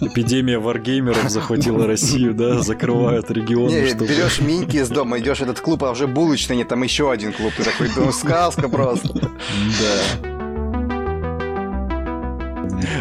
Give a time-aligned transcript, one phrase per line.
[0.00, 3.72] Эпидемия варгеймеров захватила Россию, да, закрывают регионы.
[3.72, 4.06] Не, чтобы...
[4.06, 7.32] берешь миньки из дома, идешь в этот клуб, а уже булочный, нет, там еще один
[7.32, 7.52] клуб.
[7.56, 9.12] Ты такой, ну, сказка просто.
[9.14, 10.30] Да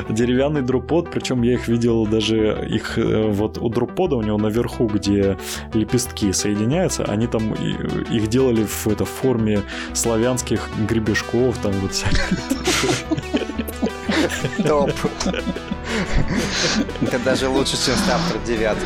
[0.10, 4.88] деревянный дропод, причем я их видел даже их э, вот у дропода у него наверху,
[4.88, 5.38] где
[5.74, 9.62] лепестки соединяются, они там их делали в это в форме
[9.94, 12.38] славянских гребешков, там вот всякие.
[14.66, 14.92] Топ.
[17.02, 18.86] Это даже лучше, чем стартер девятки.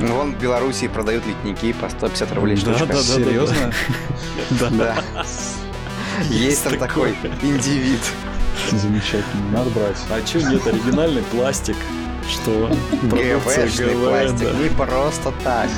[0.00, 2.86] Ну, вон в Белоруссии продают литники по 150 рублей да, штучка.
[2.86, 3.72] Да, да, Серьезно?
[4.50, 4.70] Да.
[4.70, 4.96] да.
[6.30, 8.00] Есть там такой индивид.
[8.70, 9.96] Замечательно, надо брать.
[10.10, 11.76] А что нет, оригинальный пластик?
[12.28, 12.70] Что?
[13.02, 15.68] ГВшный пластик, не просто так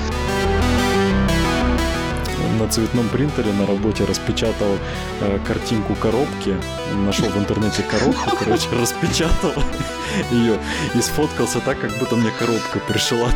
[2.62, 4.79] на цветном принтере на работе распечатал
[5.21, 6.57] э, картинку коробки,
[7.05, 9.52] нашел в интернете коробку, короче, распечатал
[10.30, 10.59] ее
[10.95, 13.30] и сфоткался так, как будто мне коробка пришла.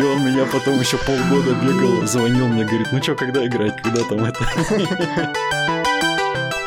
[0.00, 4.02] И он меня потом еще полгода бегал, звонил мне, говорит, ну что, когда играть, когда
[4.04, 4.42] там это...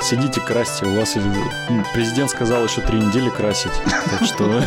[0.04, 1.16] Сидите, красьте, у вас
[1.94, 3.74] президент сказал еще три недели красить,
[4.12, 4.64] так что...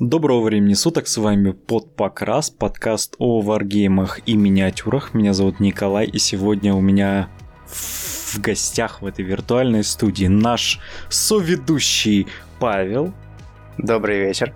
[0.00, 5.14] Доброго времени суток, с вами Подпокрас, подкаст о варгеймах и миниатюрах.
[5.14, 7.30] Меня зовут Николай, и сегодня у меня
[7.66, 12.26] в гостях в этой виртуальной студии наш соведущий
[12.58, 13.14] Павел.
[13.78, 14.54] Добрый вечер.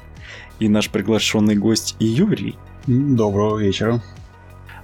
[0.59, 2.57] И наш приглашенный гость Юрий.
[2.87, 4.03] Доброго вечера.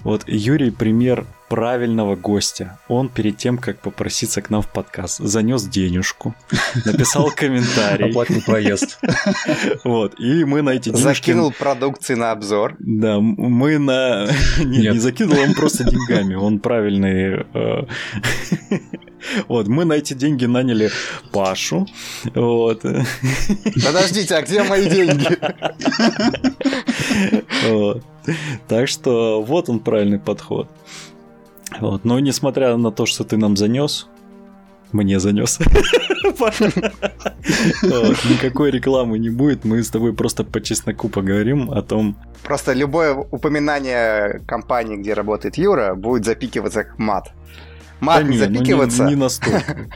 [0.04, 2.78] Вот Юрий пример правильного гостя.
[2.88, 6.34] Он перед тем, как попроситься к нам в подкаст, занес денежку,
[6.84, 8.10] написал комментарий.
[8.10, 8.98] Оплатил проезд.
[9.84, 11.04] Вот, и мы на эти денежки...
[11.04, 12.76] Закинул продукции на обзор.
[12.78, 14.26] Да, мы на...
[14.58, 17.46] Нет, не закинул, он просто деньгами, он правильный...
[17.54, 17.86] Э,
[19.48, 20.90] вот, мы на эти деньги наняли
[21.32, 21.86] Пашу.
[22.34, 22.82] Вот.
[22.82, 25.38] Подождите, а где мои деньги?
[28.68, 30.68] Так что вот он правильный подход.
[31.80, 32.04] Вот.
[32.04, 34.08] Но несмотря на то, что ты нам занес,
[34.92, 35.58] мне занес.
[38.30, 42.16] Никакой рекламы не будет, мы с тобой просто по чесноку поговорим о том...
[42.42, 47.32] Просто любое упоминание компании, где работает Юра, будет запикиваться как мат.
[48.00, 49.04] Мат не, запикиваться?
[49.04, 49.88] не настолько.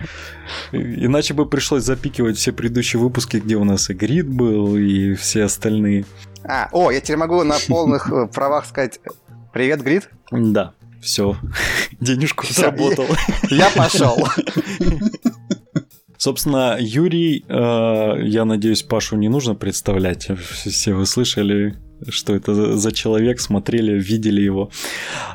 [0.72, 5.44] Иначе бы пришлось запикивать все предыдущие выпуски, где у нас и Грид был, и все
[5.44, 6.04] остальные.
[6.42, 9.00] А, о, я теперь могу на полных э, правах сказать
[9.52, 10.08] «Привет, Грид»?
[10.30, 10.72] Да.
[11.00, 11.36] Все,
[12.00, 13.06] денежку Всё, заработал.
[13.50, 14.16] Я пошел.
[16.20, 20.28] Собственно, Юрий, э, я надеюсь, Пашу не нужно представлять.
[20.38, 21.78] Все вы слышали,
[22.10, 24.70] что это за человек, смотрели, видели его.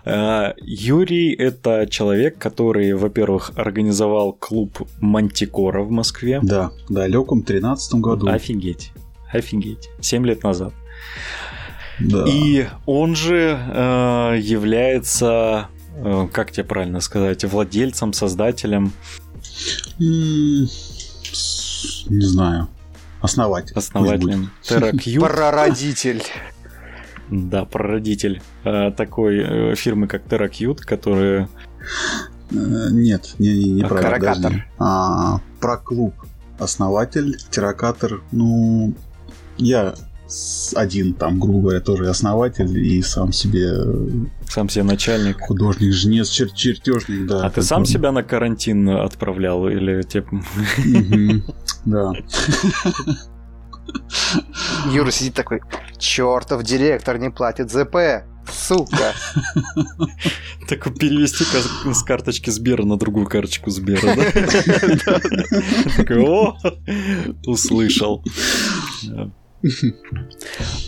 [0.05, 6.39] Э, Юрий– это человек, который, во-первых, организовал клуб Мантикора в Москве.
[6.43, 8.27] Да, в далеком 13 году.
[8.27, 8.91] Офигеть,
[9.33, 9.89] офигеть.
[10.01, 10.71] Семь лет назад.
[11.99, 12.25] Да.
[12.27, 18.91] И он же э, является, э, как тебе правильно сказать, владельцем, создателем.
[19.99, 20.67] Не
[22.09, 22.67] знаю.
[23.21, 23.73] Основатель.
[23.75, 24.51] Основателем.
[24.61, 25.23] Терракьют.
[25.27, 26.23] Прародитель.
[27.29, 31.49] Да, прародитель э, такой э, фирмы, как Terracute, которая...
[32.51, 34.67] Э, нет, не, не, не про Каракатор.
[34.77, 36.13] А, про клуб.
[36.59, 38.21] Основатель, терракатор.
[38.31, 38.93] Ну,
[39.57, 39.95] я
[40.75, 43.71] один там, грубо говоря, тоже основатель и сам себе...
[44.47, 45.39] Сам себе начальник.
[45.41, 47.45] Художник, жнец, чер чертежник, да.
[47.45, 50.41] А ты сам себя на карантин отправлял или типа...
[51.85, 52.11] Да.
[54.91, 55.61] Юра сидит такой,
[55.99, 59.13] чертов директор не платит ЗП, сука.
[60.67, 61.43] Так перевести
[61.93, 65.19] с карточки Сбера на другую карточку Сбера, да?
[65.97, 66.57] Такой, о,
[67.45, 68.23] услышал.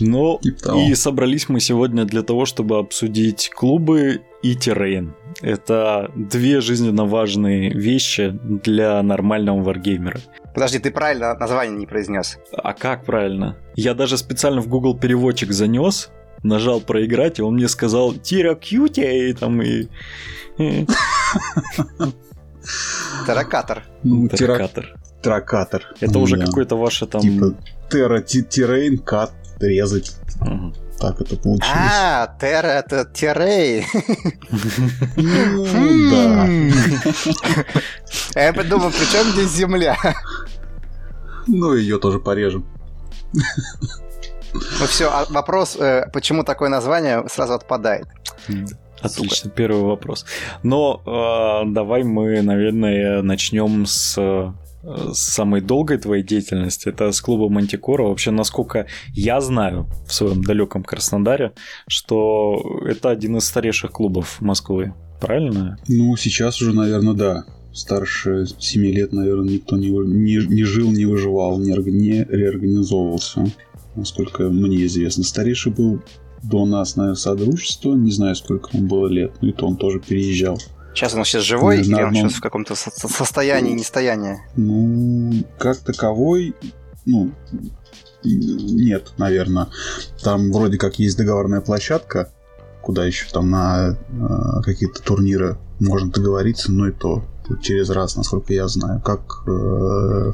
[0.00, 5.14] Ну, и собрались мы сегодня для того, чтобы обсудить клубы и террейн.
[5.42, 10.20] Это две жизненно важные вещи для нормального варгеймера.
[10.54, 12.38] Подожди, ты правильно название не произнес.
[12.52, 13.56] А как правильно?
[13.76, 16.10] Я даже специально в Google переводчик занес,
[16.42, 19.88] нажал проиграть, и он мне сказал Тиракьюти, и там и...
[23.26, 23.84] Таракатор.
[24.02, 24.96] Ну, Таракатор.
[25.22, 25.82] Таракатор.
[26.00, 27.22] Это уже какой-то ваше там...
[27.90, 30.16] Терра Террейн Кат резать.
[30.40, 30.74] Угу.
[30.98, 31.72] Так это получилось.
[31.72, 33.86] А, Терра это Террей.
[35.16, 36.46] Ну, да.
[38.34, 39.96] Я подумал, при чем здесь земля?
[41.46, 42.66] Ну, ее тоже порежем.
[44.52, 48.06] Ну все, а вопрос, э, почему такое название, сразу отпадает.
[49.00, 49.50] Отлично, Сука.
[49.50, 50.24] первый вопрос.
[50.62, 54.67] Но э, давай мы, наверное, начнем с с
[55.12, 58.04] самой долгой твоей деятельности, это с клуба Мантикора.
[58.04, 61.52] Вообще, насколько я знаю в своем далеком Краснодаре,
[61.86, 64.94] что это один из старейших клубов Москвы.
[65.20, 65.78] Правильно?
[65.88, 67.44] Ну, сейчас уже, наверное, да.
[67.72, 73.46] Старше 7 лет, наверное, никто не, не, не жил, не выживал, не, не реорганизовывался,
[73.94, 75.22] насколько мне известно.
[75.22, 76.00] Старейший был
[76.42, 80.00] до нас, наверное, содружество, не знаю, сколько ему было лет, но и то он тоже
[80.00, 80.58] переезжал.
[80.98, 84.38] Сейчас он сейчас живой или он сейчас в каком-то состоянии, нестоянии?
[84.56, 86.56] Ну, как таковой,
[87.06, 87.30] ну,
[88.24, 89.68] нет, наверное.
[90.24, 92.32] Там вроде как есть договорная площадка,
[92.82, 97.22] куда еще там на э, какие-то турниры можно договориться, но и то
[97.62, 99.00] через раз, насколько я знаю.
[99.00, 100.32] Как, э,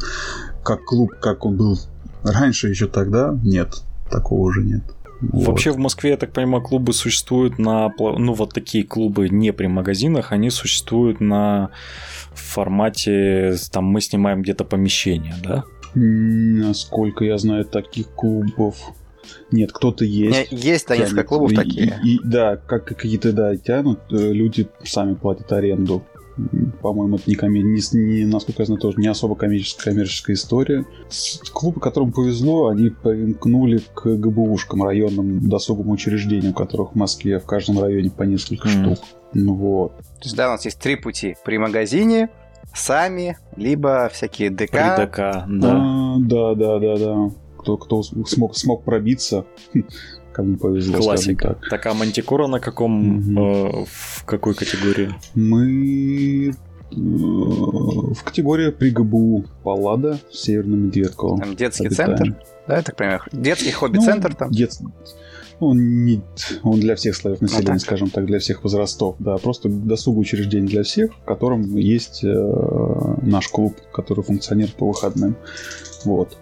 [0.64, 1.78] как клуб, как он был
[2.22, 4.84] раньше еще тогда, нет, такого уже нет.
[5.32, 5.46] Вот.
[5.46, 7.92] Вообще в Москве, я так понимаю, клубы существуют на...
[7.98, 11.70] Ну, вот такие клубы не при магазинах, они существуют на
[12.32, 13.56] формате...
[13.70, 15.64] Там мы снимаем где-то помещение, да?
[15.94, 18.76] Насколько я знаю, таких клубов
[19.50, 20.48] нет, кто-то есть.
[20.50, 21.98] Есть, да, несколько клубов и, такие.
[22.04, 26.04] И, и, да, как какие-то, да, тянут, э, люди сами платят аренду
[26.82, 27.64] по-моему, это не, коммер...
[27.64, 30.84] не, не, насколько я знаю, тоже не особо коммерческая, коммерческая история.
[31.52, 37.80] Клубы, которым повезло, они примкнули к ГБУшкам, районным досуговым учреждениям, которых в Москве в каждом
[37.80, 38.70] районе по несколько mm.
[38.70, 39.04] штук.
[39.32, 39.96] Ну вот.
[39.96, 41.36] То есть, да, у нас есть три пути.
[41.44, 42.30] При магазине,
[42.74, 44.72] сами, либо всякие ДК.
[44.72, 45.76] При ДК, да.
[45.76, 47.30] А, да, да, да, да.
[47.58, 49.46] Кто, кто смог, смог пробиться,
[50.34, 50.98] кому повезло.
[50.98, 51.56] Классика.
[51.60, 51.70] Так.
[51.70, 53.40] так, а Мантикора на каком, угу.
[53.40, 55.14] э, в какой категории?
[55.34, 56.54] Мы э,
[56.92, 61.38] в категории при ГБУ Паллада, Северный Медведково.
[61.38, 62.16] Там детский обитаем.
[62.16, 62.36] центр?
[62.66, 63.20] Да, я так понимаю.
[63.32, 64.50] Детский хобби-центр ну, там?
[64.50, 64.72] Дет...
[65.60, 66.20] Он, не,
[66.64, 69.14] он для всех слоев населения, а, скажем так, для всех возрастов.
[69.20, 74.88] Да, просто досуговое учреждение для всех, в котором есть э, наш клуб, который функционирует по
[74.88, 75.36] выходным.
[76.04, 76.36] Вот.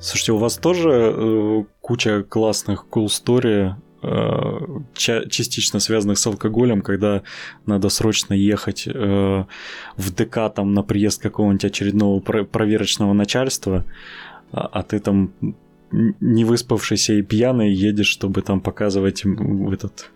[0.00, 3.72] Слушайте, у вас тоже э, куча классных cool story,
[4.02, 7.22] э, частично связанных с алкоголем, когда
[7.66, 9.44] надо срочно ехать э,
[9.96, 13.84] в ДК там на приезд какого-нибудь очередного проверочного начальства,
[14.52, 15.32] а, а ты там
[15.90, 20.12] не выспавшийся и пьяный едешь, чтобы там показывать этот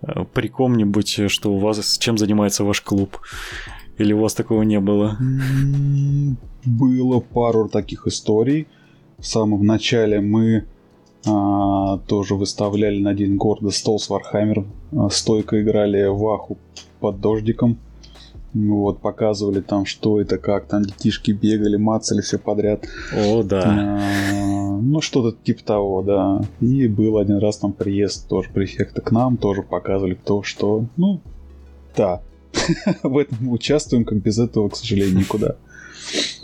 [0.00, 3.18] э, при ком-нибудь, что у вас чем занимается ваш клуб.
[3.98, 5.18] Или у вас такого не было?
[6.64, 8.66] Было пару таких историй
[9.20, 10.64] в самом начале мы
[11.26, 14.72] а, тоже выставляли на День города стол с Warhammer ом.
[14.92, 16.58] А, стойко играли в Аху
[17.00, 17.78] под дождиком.
[18.52, 22.84] Вот, показывали там, что это, как там детишки бегали, мацали все подряд.
[23.14, 23.62] О, да.
[23.64, 26.42] А, ну, что-то типа того, да.
[26.60, 31.20] И был один раз там приезд тоже префекта к нам, тоже показывали то, что, ну,
[31.96, 32.22] да.
[33.02, 35.54] В этом мы участвуем, как без этого, к сожалению, никуда.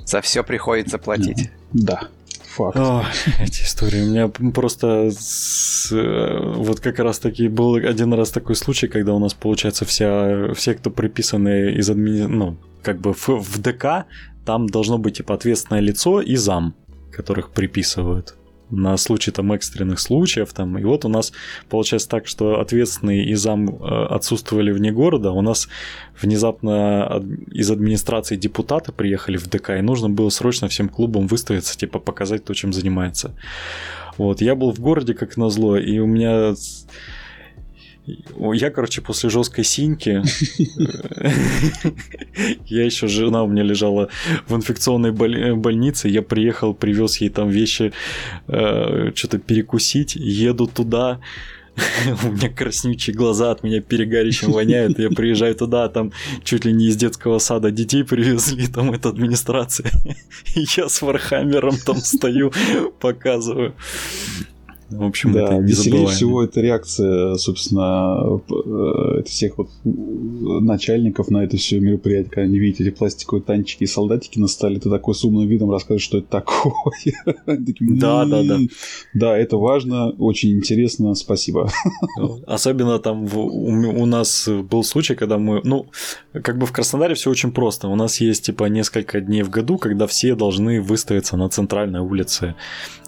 [0.04, 1.50] За все приходится платить.
[1.72, 2.08] Да.
[2.56, 2.76] Факт.
[2.78, 3.04] О,
[3.38, 4.02] эти истории.
[4.02, 9.18] У меня просто с, вот как раз таки был один раз такой случай, когда у
[9.18, 12.26] нас, получается, вся, все, кто приписаны из админи...
[12.26, 14.06] ну, как бы в, в ДК,
[14.46, 16.74] там должно быть типа ответственное лицо и зам,
[17.12, 18.36] которых приписывают
[18.70, 20.78] на случай там экстренных случаев там.
[20.78, 21.32] И вот у нас
[21.68, 25.68] получается так, что ответственные и зам э, отсутствовали вне города, у нас
[26.20, 31.98] внезапно из администрации депутаты приехали в ДК, и нужно было срочно всем клубам выставиться, типа
[31.98, 33.32] показать то, чем занимается.
[34.18, 36.54] Вот, я был в городе, как назло, и у меня
[38.06, 40.22] я, короче, после жесткой синьки,
[42.66, 44.08] я еще жена у меня лежала
[44.46, 47.92] в инфекционной больнице, я приехал, привез ей там вещи,
[48.48, 51.20] э, что-то перекусить, еду туда,
[52.24, 56.12] у меня краснючие глаза от меня перегарищем воняют, я приезжаю туда, там
[56.44, 59.90] чуть ли не из детского сада детей привезли, там это администрация,
[60.54, 62.52] я с Warhammer ом там стою,
[63.00, 63.74] показываю.
[64.88, 71.56] В общем, да, это веселее всего это реакция, собственно, э, всех вот начальников на это
[71.56, 75.24] все мероприятие, когда они видят эти пластиковые танчики и солдатики на столе, ты такой с
[75.24, 76.72] умным видом рассказываешь, что это такое.
[77.80, 78.58] Да, да, да.
[79.14, 81.70] Да, это важно, очень интересно, спасибо.
[82.46, 85.86] Особенно там у нас был случай, когда мы, ну,
[86.32, 87.88] как бы в Краснодаре все очень просто.
[87.88, 92.54] У нас есть типа несколько дней в году, когда все должны выставиться на центральной улице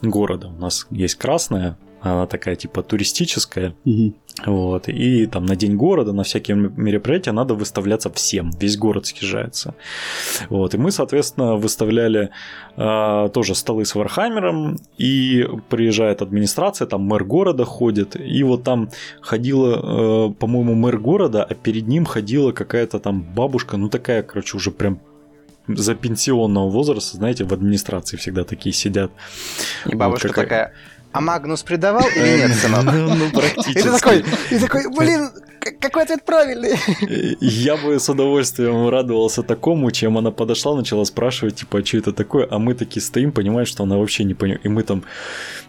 [0.03, 0.49] города.
[0.49, 1.68] У нас есть красная,
[2.01, 3.75] она такая типа туристическая.
[3.85, 4.15] Угу.
[4.47, 4.89] Вот.
[4.89, 8.51] И там на День города, на всякие мероприятия надо выставляться всем.
[8.61, 9.75] Весь город съезжается.
[10.49, 10.75] Вот.
[10.75, 12.31] И мы, соответственно, выставляли
[12.77, 14.77] э, тоже столы с Warhammer ом.
[14.97, 18.17] И приезжает администрация, там мэр города ходит.
[18.17, 18.91] И вот там
[19.21, 24.57] ходила, э, по-моему, мэр города, а перед ним ходила какая-то там бабушка, ну такая, короче,
[24.57, 25.01] уже прям
[25.69, 29.11] за пенсионного возраста, знаете, в администрации всегда такие сидят.
[29.87, 30.73] И бабушка вот такая,
[31.19, 32.85] а Магнус предавал или нет, сынок?
[32.85, 33.79] Ну, ну, практически.
[33.79, 35.31] И ты такой, и такой, блин,
[35.81, 36.77] какой ответ правильный?
[37.41, 42.13] Я бы с удовольствием радовался такому, чем она подошла, начала спрашивать, типа, а что это
[42.13, 42.47] такое?
[42.51, 44.67] А мы такие стоим, понимаем, что она вообще не понимает.
[44.67, 45.03] И мы там,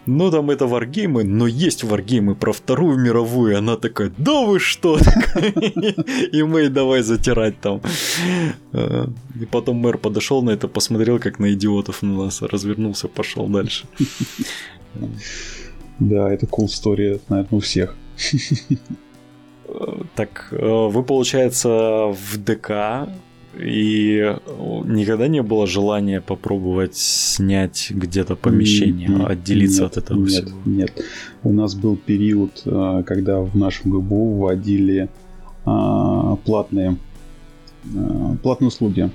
[0.06, 3.58] ну там это варгеймы, но есть варгеймы про Вторую мировую.
[3.58, 4.98] Она такая, да вы что?
[6.32, 7.80] И мы давай затирать там.
[8.72, 13.86] И потом мэр подошел на это, посмотрел, как на идиотов на нас, развернулся, пошел дальше.
[16.00, 17.96] Да, это cool story, наверное, у всех.
[20.16, 21.68] Так, э, вы, получается,
[22.12, 23.08] в ДК,
[23.56, 24.36] и
[24.84, 30.58] никогда не было желания попробовать снять где-то помещение, нет, отделиться нет, от этого нет, всего?
[30.64, 31.04] Нет,
[31.44, 35.08] у нас был период, э, когда в нашем ГБУ вводили
[35.64, 36.96] а, платные,
[37.96, 39.10] а, платные услуги.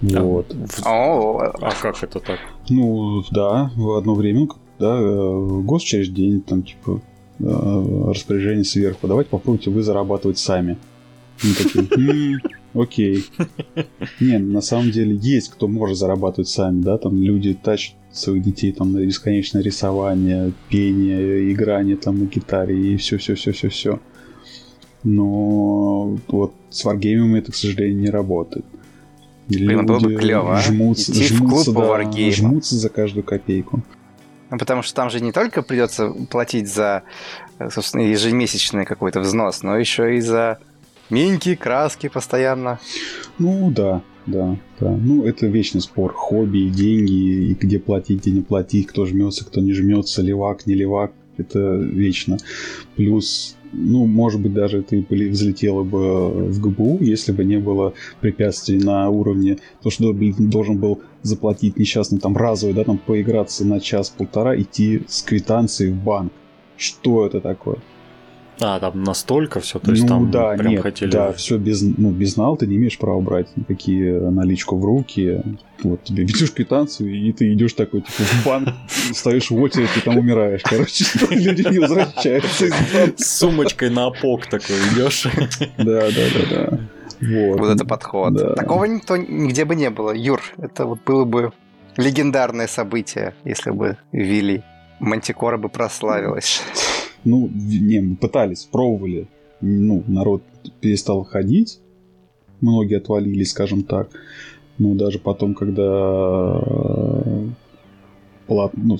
[0.00, 0.22] Да.
[0.22, 0.54] Вот.
[0.84, 2.38] А как это так?
[2.68, 4.48] Ну, да, в одно время,
[4.78, 7.00] да, э, госучреждение, там, типа,
[7.40, 10.76] э, распоряжение сверху, давайте попробуйте вы зарабатывать сами.
[11.42, 12.38] Мы такие,
[12.74, 13.24] окей.
[14.20, 18.72] Не, на самом деле есть кто может зарабатывать сами, да, там люди тащат своих детей
[18.72, 24.00] там на бесконечное рисование, пение, играние там на гитаре и все-все-все-все-все.
[25.04, 28.64] Но вот с варгеймами это, к сожалению, не работает.
[29.48, 30.60] Блин, было бы клево, а?
[30.60, 33.82] жмутся, Идти жмутся, в клуб по да, жмутся за каждую копейку.
[34.50, 37.02] Ну, потому что там же не только придется платить за,
[37.70, 40.58] собственно, ежемесячный какой-то взнос, но еще и за
[41.10, 42.78] минки, краски постоянно.
[43.38, 44.90] Ну, да, да, да.
[44.90, 46.14] Ну, это вечный спор.
[46.14, 50.74] Хобби деньги, и где платить, где не платить, кто жмется, кто не жмется, левак, не
[50.74, 51.12] левак.
[51.36, 52.36] Это вечно.
[52.96, 58.78] Плюс ну, может быть, даже ты взлетела бы в ГБУ, если бы не было препятствий
[58.78, 64.58] на уровне, то, что должен был заплатить несчастный там разовый, да, там поиграться на час-полтора,
[64.60, 66.32] идти с квитанцией в банк.
[66.76, 67.78] Что это такое?
[68.60, 71.10] А, там настолько все, то есть ну, там да, прям нет, хотели...
[71.10, 75.42] Да, все без, ну, без нал ты не имеешь права брать никакие наличку в руки.
[75.84, 78.68] Вот тебе ведешь квитанцию, и ты идешь такой, типа, в банк,
[79.12, 80.62] стоишь в очередь, и там умираешь.
[80.64, 83.22] Короче, люди не возвращаются из банка.
[83.22, 85.28] С сумочкой на опок такой идешь.
[85.76, 86.78] Да, да, да, да.
[87.20, 87.60] Вот.
[87.60, 88.34] вот это подход.
[88.34, 88.54] Да.
[88.54, 90.12] Такого никто нигде бы не было.
[90.12, 91.52] Юр, это вот было бы
[91.96, 94.62] легендарное событие, если бы ввели.
[94.98, 96.60] Мантикора бы прославилась.
[97.24, 99.28] Ну, не, мы пытались, пробовали.
[99.60, 100.42] Ну, народ
[100.80, 101.80] перестал ходить.
[102.60, 104.10] Многие отвалились, скажем так.
[104.78, 106.60] Ну, даже потом, когда
[108.46, 108.96] плат, ну,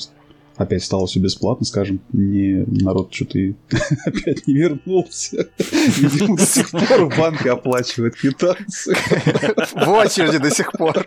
[0.59, 3.39] опять стало все бесплатно, скажем, не народ что-то
[4.05, 5.49] опять не вернулся.
[5.59, 8.97] Видимо, до сих пор в банке оплачивает квитанцию.
[9.75, 11.07] В очереди до сих пор.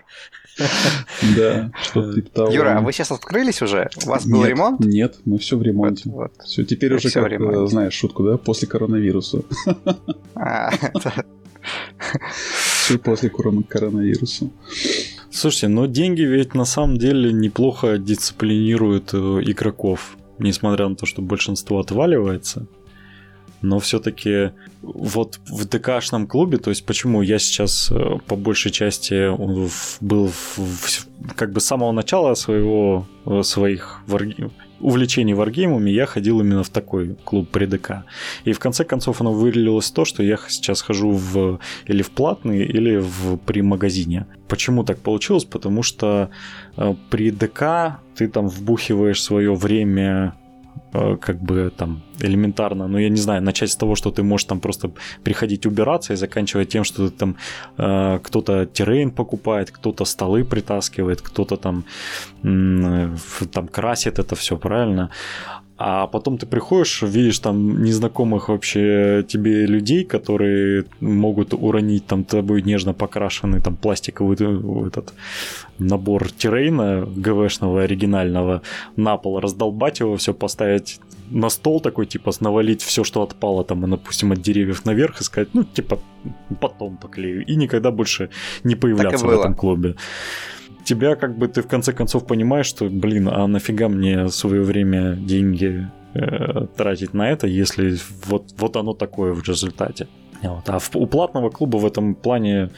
[1.36, 2.52] Да, что типа того.
[2.52, 3.90] Юра, а вы сейчас открылись уже?
[4.04, 4.80] У вас был ремонт?
[4.82, 6.12] Нет, мы все в ремонте.
[6.44, 9.42] Все, теперь уже как, э, знаешь, шутку, да, после коронавируса.
[10.34, 10.72] А,
[12.84, 14.50] все после коронавируса.
[15.30, 21.22] Слушайте, но деньги ведь на самом деле неплохо дисциплинируют э, игроков, несмотря на то, что
[21.22, 22.66] большинство отваливается.
[23.62, 24.52] Но все-таки
[24.82, 29.30] вот в ДКшном клубе, то есть почему я сейчас э, по большей части
[30.04, 34.04] был в, в, как бы с самого начала своего, э, своих
[34.82, 38.04] увлечений варгеймами я ходил именно в такой клуб при ДК.
[38.46, 42.10] И в конце концов оно вылилось в то, что я сейчас хожу в, или в
[42.12, 44.26] платный, или в, при магазине.
[44.48, 45.46] Почему так получилось?
[45.46, 46.30] Потому что
[46.78, 50.34] э, при ДК ты там вбухиваешь свое время
[50.92, 54.60] как бы там элементарно, ну я не знаю, начать с того, что ты можешь там
[54.60, 54.92] просто
[55.24, 57.36] приходить убираться и заканчивать тем, что ты там
[57.78, 61.86] э, кто-то террейн покупает, кто-то столы притаскивает, кто-то там,
[62.44, 63.16] э,
[63.52, 65.10] там красит это все, правильно?
[65.84, 72.62] А потом ты приходишь, видишь там незнакомых вообще тебе людей, которые могут уронить там тобой
[72.62, 75.16] нежно покрашенный там пластиковый э, этот
[75.80, 78.62] набор террейна ГВшного оригинального
[78.96, 81.00] на пол, раздолбать его, все поставить
[81.32, 85.24] на стол такой, типа, навалить все, что отпало там, и, допустим, от деревьев наверх и
[85.24, 85.98] сказать, ну, типа,
[86.60, 87.44] потом поклею.
[87.44, 88.30] И никогда больше
[88.64, 89.96] не появляться в этом клубе
[90.84, 95.16] тебя как бы ты в конце концов понимаешь, что, блин, а нафига мне свое время,
[95.16, 100.08] деньги э, тратить на это, если вот, вот оно такое в результате.
[100.42, 100.68] Вот.
[100.70, 102.70] А в, у платного клуба в этом плане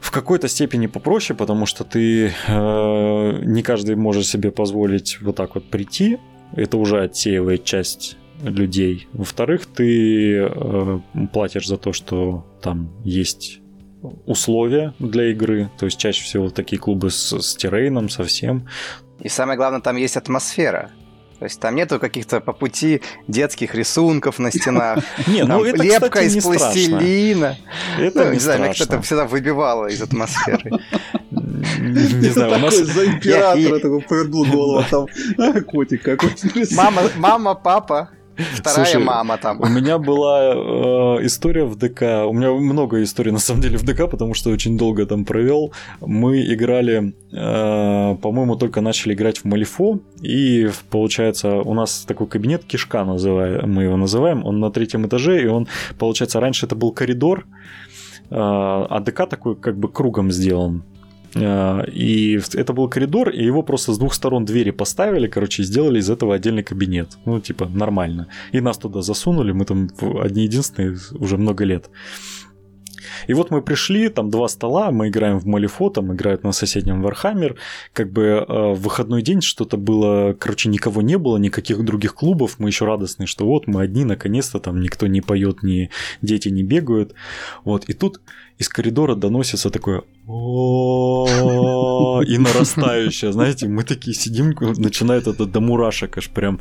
[0.00, 5.54] в какой-то степени попроще, потому что ты э, не каждый может себе позволить вот так
[5.54, 6.18] вот прийти.
[6.54, 9.08] Это уже отсеивает часть людей.
[9.12, 11.00] Во-вторых, ты э,
[11.32, 13.60] платишь за то, что там есть
[14.26, 15.70] условия для игры.
[15.78, 18.68] То есть чаще всего такие клубы с, с террейном совсем.
[19.20, 20.90] И самое главное, там есть атмосфера.
[21.38, 25.04] То есть там нету каких-то по пути детских рисунков на стенах.
[25.26, 27.58] Не, ну это, лепка из пластилина.
[27.98, 30.70] Это ну, не знаю, меня кто-то всегда выбивало из атмосферы.
[31.30, 32.74] Не знаю, у нас...
[32.76, 36.48] За императора такой повернул голову, а там котик какой-то.
[36.74, 38.10] Мама, мама, папа.
[38.36, 39.60] Вторая Слушай, мама там.
[39.60, 42.02] У меня была э, история в ДК.
[42.26, 45.72] У меня много историй на самом деле в ДК, потому что очень долго там провел.
[46.00, 50.00] Мы играли, э, по-моему, только начали играть в Малифо.
[50.20, 54.44] И получается, у нас такой кабинет кишка называем, мы его называем.
[54.44, 55.66] Он на третьем этаже, и он,
[55.98, 57.46] получается, раньше это был коридор.
[58.30, 60.82] Э, а ДК такой как бы кругом сделан.
[61.34, 65.98] А, и это был коридор, и его просто с двух сторон двери поставили, короче, сделали
[65.98, 67.18] из этого отдельный кабинет.
[67.24, 68.28] Ну, типа, нормально.
[68.52, 69.88] И нас туда засунули, мы там
[70.20, 71.90] одни единственные уже много лет.
[73.26, 77.02] И вот мы пришли, там два стола, мы играем в Malifaux, там играют на соседнем
[77.02, 77.56] Warhammer.
[77.92, 82.58] Как бы э, выходной день что-то было, короче, никого не было, никаких других клубов.
[82.58, 85.90] Мы еще радостны, что вот мы одни, наконец-то там никто не поет, ни
[86.22, 87.14] дети не бегают.
[87.64, 88.20] Вот, и тут
[88.58, 90.02] из коридора доносится такое
[92.26, 96.58] и нарастающее, знаете, мы такие сидим, начинает это до мурашек аж прям.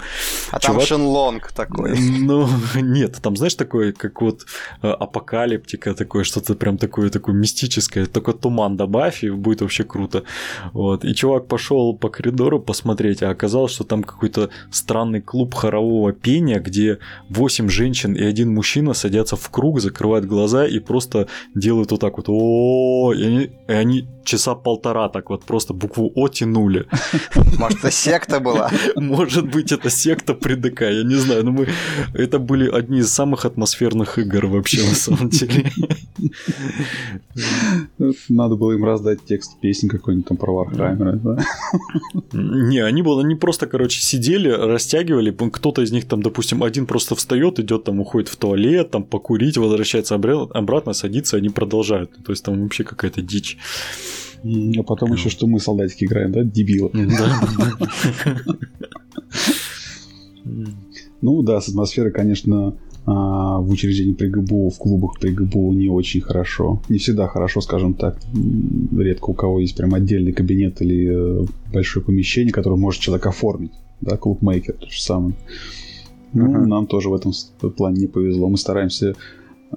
[0.51, 1.97] А там Шенлонг такой.
[1.99, 4.45] Ну, нет, там, знаешь, такое, как вот
[4.81, 10.23] э, апокалиптика, такое что-то прям такое, такое мистическое, такой туман добавь, и будет вообще круто.
[10.73, 11.05] Вот.
[11.05, 16.59] И чувак пошел по коридору посмотреть, а оказалось, что там какой-то странный клуб хорового пения,
[16.59, 16.99] где
[17.29, 22.17] 8 женщин и один мужчина садятся в круг, закрывают глаза и просто делают вот так
[22.17, 26.87] вот, о и они и они часа полтора так вот просто букву О тянули.
[27.57, 28.71] Может, это секта была?
[28.95, 31.45] Может быть, это секта при ДК, я не знаю.
[31.45, 31.67] Но мы...
[32.13, 35.71] Это были одни из самых атмосферных игр вообще, на самом деле.
[38.29, 41.37] Надо было им раздать текст песни какой-нибудь там про Warhammer а, да?
[42.33, 47.15] Не, они, было, они просто, короче, сидели, растягивали, кто-то из них там, допустим, один просто
[47.15, 52.11] встает, идет там, уходит в туалет, там покурить, возвращается обратно, садится, они продолжают.
[52.25, 53.57] То есть там вообще какая-то дичь.
[54.43, 56.43] А потом еще, что мы солдатики играем, да?
[56.43, 56.91] Дебилы.
[61.21, 62.75] Ну да, с атмосферой, конечно,
[63.07, 66.81] а, в учреждении при ГБУ, в клубах при ГБУ не очень хорошо.
[66.89, 68.17] Не всегда хорошо, скажем так.
[68.95, 73.73] Редко у кого есть прям отдельный кабинет или э, большое помещение, которое может человек оформить.
[74.01, 75.35] Да, клубмейкер, то же самое.
[76.33, 76.65] Ну, uh-huh.
[76.65, 77.31] нам тоже в этом
[77.77, 78.49] плане не повезло.
[78.49, 79.15] Мы стараемся
[79.71, 79.75] э,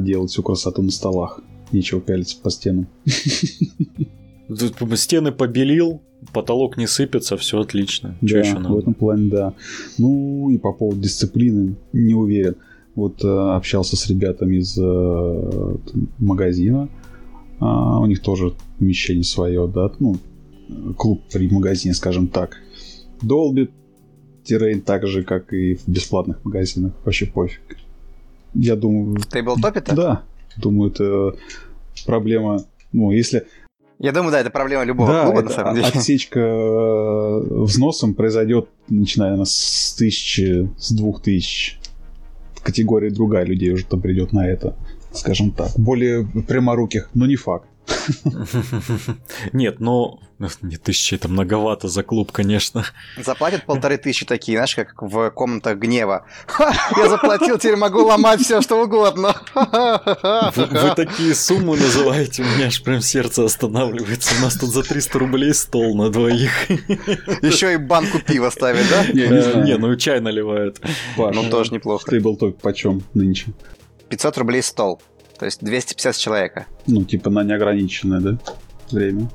[0.00, 1.40] делать всю красоту на столах.
[1.72, 2.86] Нечего пялиться по стенам.
[4.96, 6.02] Стены побелил,
[6.32, 8.16] потолок не сыпется, все отлично.
[8.24, 8.74] Что да, еще надо?
[8.74, 9.54] в этом плане, да.
[9.98, 12.56] Ну и по поводу дисциплины не уверен.
[12.94, 15.76] Вот э, общался с ребятами из э,
[16.18, 16.88] магазина.
[17.60, 20.16] А, у них тоже помещение свое, да, ну,
[20.96, 22.56] клуб при магазине, скажем так.
[23.22, 23.70] Долбит
[24.44, 26.92] террейн так же, как и в бесплатных магазинах.
[27.04, 27.60] Вообще пофиг.
[28.54, 29.16] Я думаю...
[29.16, 29.94] В тейблтопе-то?
[29.94, 30.22] Да.
[30.56, 31.36] Думаю, это
[32.06, 32.64] проблема...
[32.92, 33.46] Ну, если
[34.00, 35.86] я думаю, да, это проблема любого да, клуба, на самом деле.
[35.86, 41.78] Отсечка э, взносом произойдет, начиная с тысячи, с двух тысяч.
[42.54, 44.74] В категории другая людей уже там придет на это,
[45.12, 45.72] скажем так.
[45.76, 47.68] Более пряморуких, но не факт.
[49.52, 50.20] Нет, но
[50.62, 52.84] не тысячи, это многовато за клуб, конечно.
[53.22, 56.24] Заплатят полторы тысячи такие, знаешь, как в комнатах гнева.
[56.96, 59.34] я заплатил, теперь могу ломать все, что угодно.
[59.54, 64.34] Вы, такие суммы называете, у меня аж прям сердце останавливается.
[64.38, 66.70] У нас тут за 300 рублей стол на двоих.
[67.42, 69.04] Еще и банку пива ставят, да?
[69.12, 70.80] Не, не, ну чай наливают.
[71.16, 72.06] Ну тоже неплохо.
[72.06, 73.46] Стейблтоп почем нынче?
[74.08, 75.00] 500 рублей стол.
[75.40, 76.66] То есть 250 человека.
[76.86, 78.38] Ну, типа на неограниченное, да,
[78.90, 79.30] время?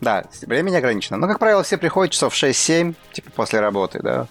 [0.00, 1.16] Да, время не ограничено.
[1.16, 4.26] Но, как правило, все приходят часов 6-7, типа после работы, да,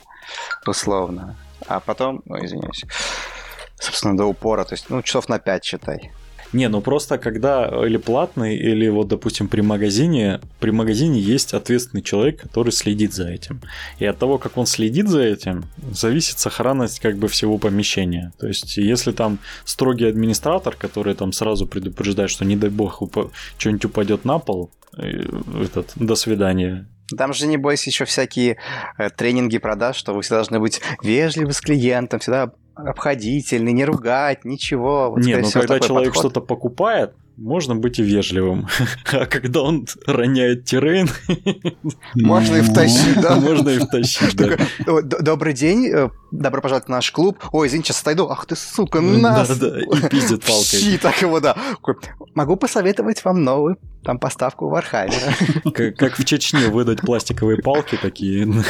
[0.68, 1.38] условно.
[1.66, 2.84] А потом, ну, извиняюсь,
[3.80, 6.12] собственно, до упора, то есть, ну, часов на 5, считай.
[6.54, 12.04] Не, ну просто когда или платный, или вот, допустим, при магазине, при магазине есть ответственный
[12.04, 13.62] человек, который следит за этим.
[13.98, 18.32] И от того, как он следит за этим, зависит сохранность как бы всего помещения.
[18.39, 23.32] То есть, если там строгий администратор, который там сразу предупреждает, что не дай бог уп-
[23.58, 25.24] что-нибудь упадет на пол, э,
[25.63, 26.86] этот, до свидания,
[27.18, 28.58] Там же, небось, еще всякие
[28.98, 34.46] э, тренинги продаж, что вы все должны быть вежливы с клиентом, всегда обходительный, не ругать,
[34.46, 35.12] ничего.
[35.12, 38.68] Вот, не, ну когда человек что-то покупает, можно быть и вежливым.
[39.12, 41.10] А когда он роняет terrain...
[42.16, 43.36] Можно и втащить, да?
[43.40, 44.58] Можно и втащить, да.
[45.02, 47.40] Добрый день, э, добро пожаловать в наш клуб.
[47.52, 48.28] Ой, извините, сейчас отойду.
[48.30, 49.58] Ах ты, сука, нас!
[49.58, 50.98] Да-да, и пиздит палкой.
[51.02, 51.56] Так его, да.
[52.34, 55.34] Могу посоветовать вам новую там поставку Warhammer а.
[55.74, 58.46] Как, как в Чечне выдать пластиковые палки такие.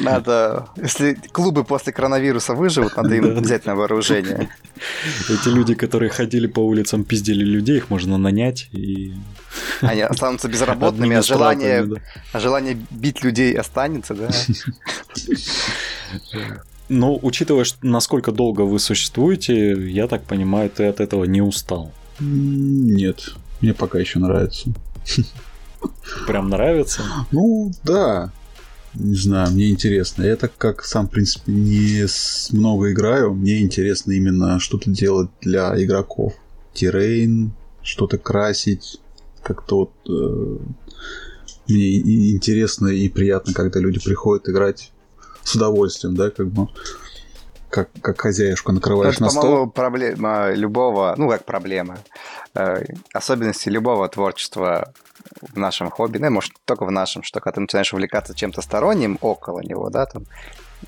[0.00, 4.50] Надо, если клубы после коронавируса выживут, надо им взять на вооружение.
[5.30, 9.14] Эти люди, которые ходили по улицам, пиздили людей, их можно нанять и...
[9.80, 11.88] Они останутся безработными, а желание,
[12.32, 14.28] а желание бить людей останется, да?
[16.88, 21.90] Ну, учитывая, насколько долго вы существуете, я так понимаю, ты от этого не устал.
[22.20, 24.70] Нет, мне пока еще нравится.
[26.26, 27.02] Прям нравится?
[27.30, 28.32] Ну, да.
[28.94, 30.22] Не знаю, мне интересно.
[30.22, 32.06] Я так как сам, в принципе, не
[32.56, 36.34] много играю, мне интересно именно что-то делать для игроков.
[36.72, 37.52] Террейн,
[37.82, 38.98] что-то красить,
[39.42, 40.58] как-то вот э,
[41.68, 44.92] мне интересно и приятно, когда люди приходят играть
[45.42, 46.68] с удовольствием, да, как бы
[47.76, 49.68] как, как хозяюшку накрываешь Это, на стол.
[49.68, 51.98] проблема любого, ну как проблема,
[52.54, 54.94] э, особенности любого творчества
[55.42, 59.18] в нашем хобби, ну, может, только в нашем, что когда ты начинаешь увлекаться чем-то сторонним
[59.20, 60.24] около него, да, там,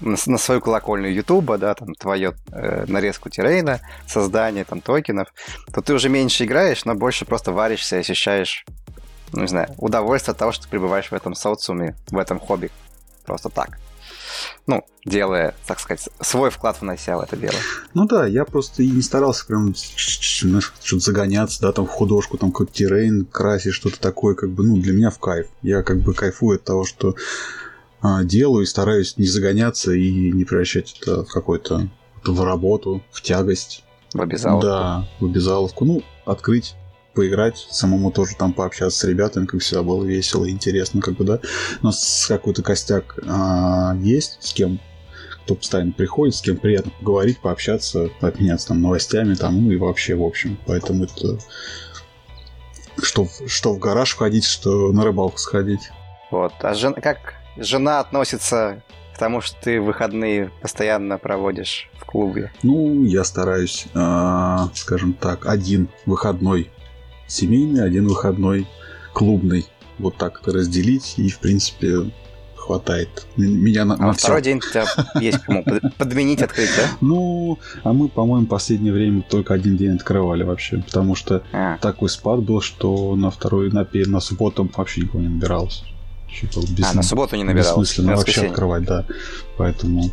[0.01, 5.29] на, на свою колокольню Ютуба, да, там, твою э, нарезку террейна, создание там токенов,
[5.74, 8.64] то ты уже меньше играешь, но больше просто варишься и ощущаешь,
[9.35, 12.70] ну, не знаю, удовольствие от того, что ты пребываешь в этом социуме, в этом хобби.
[13.27, 13.79] Просто так
[14.66, 17.54] ну, делая, так сказать, свой вклад внося в это дело.
[17.94, 22.52] Ну да, я просто и не старался прям что-то загоняться, да, там в художку, там
[22.52, 25.46] какой-то террейн красить, что-то такое, как бы, ну, для меня в кайф.
[25.62, 27.14] Я как бы кайфую от того, что
[28.00, 31.88] а, делаю и стараюсь не загоняться и не превращать это в какой-то
[32.24, 33.84] в работу, в тягость.
[34.12, 34.66] В обязаловку.
[34.66, 35.84] Да, в обязаловку.
[35.84, 36.74] Ну, открыть
[37.18, 41.24] поиграть, самому тоже там пообщаться с ребятами, как всегда было весело и интересно, как бы,
[41.24, 41.40] да.
[41.83, 44.78] Но с какой-то костяк а, есть, с кем
[45.42, 50.14] кто постоянно приходит, с кем приятно поговорить, пообщаться, обменяться там новостями, там, ну и вообще,
[50.14, 50.57] в общем.
[50.64, 51.38] Поэтому это
[53.02, 55.90] что, что в гараж ходить, что на рыбалку сходить.
[56.31, 56.52] Вот.
[56.61, 62.52] А жена, как жена относится к тому, что ты выходные постоянно проводишь в клубе?
[62.62, 66.70] Ну, я стараюсь, э, скажем так, один выходной
[67.29, 68.67] семейный, один выходной
[69.12, 69.67] клубный.
[69.99, 72.11] Вот так это разделить, и, в принципе,
[72.69, 73.27] хватает.
[73.37, 74.85] Меня на, а на второй день у тебя
[75.21, 75.64] есть кому
[75.97, 76.83] подменить, открыть, да?
[77.01, 81.79] Ну, а мы, по-моему, в последнее время только один день открывали вообще, потому что а.
[81.79, 85.83] такой спад был, что на второй, на, на субботу вообще никого не набиралось.
[86.77, 87.71] Без, а, на субботу не набиралось?
[87.71, 89.07] Бессмысленно вообще открывать, да.
[89.57, 90.11] Поэтому...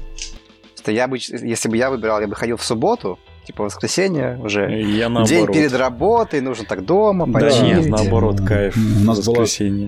[0.80, 4.81] Что я бы, если бы я выбирал, я бы ходил в субботу, типа воскресенье уже
[4.81, 7.60] я день перед работой, нужно так дома почилить.
[7.60, 8.75] Да, нет, наоборот, кайф.
[8.77, 9.45] У нас была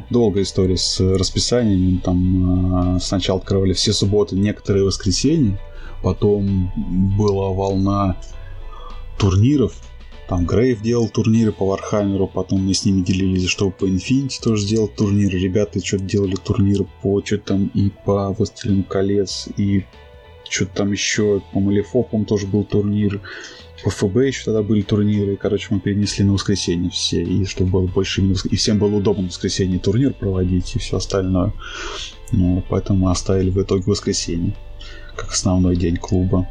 [0.10, 2.00] долгая история с расписанием.
[2.00, 5.60] Там сначала открывали все субботы, некоторые воскресенья,
[6.04, 6.72] потом
[7.18, 8.18] была волна
[9.18, 9.74] турниров.
[10.28, 14.64] Там Грейв делал турниры по Вархаммеру, потом мы с ними делились, чтобы по Infinity тоже
[14.64, 15.40] сделать турниры.
[15.40, 19.86] Ребята что-то делали турниры по что там и по Властелину колец, и
[20.50, 23.22] что-то там еще, по Малифо, по тоже был турнир.
[23.84, 25.38] По ФБ еще тогда были турниры.
[25.38, 27.22] Короче, мы перенесли на воскресенье все.
[27.22, 28.36] И чтобы было больше именно...
[28.50, 31.54] И всем было удобно в воскресенье турнир проводить и все остальное.
[32.32, 34.54] Ну, поэтому мы оставили в итоге воскресенье
[35.16, 36.48] как основной день клуба.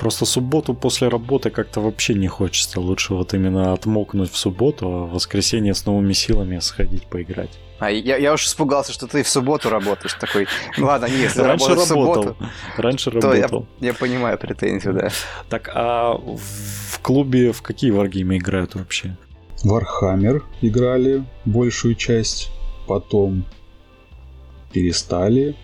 [0.00, 2.80] Просто субботу после работы как-то вообще не хочется.
[2.80, 7.50] Лучше вот именно отмокнуть в субботу, а в воскресенье с новыми силами сходить поиграть.
[7.80, 10.14] А я, я уж испугался, что ты в субботу работаешь.
[10.14, 10.46] Такой,
[10.78, 12.36] ну ладно, не, если Раньше работал в субботу,
[12.78, 13.66] Раньше то работал.
[13.78, 15.10] Я, я понимаю претензию, да.
[15.50, 19.18] Так, а в клубе в какие варгеймы играют вообще?
[19.64, 22.50] Вархаммер играли большую часть,
[22.88, 23.44] потом
[24.72, 25.56] перестали.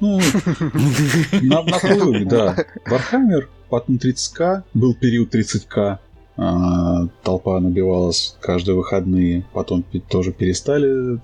[0.00, 0.18] Ну,
[1.42, 2.56] на, на клубе, да.
[2.86, 5.98] Вархаммер, потом 30к, был период 30к,
[6.36, 11.20] а, толпа набивалась каждые выходные, потом тоже перестали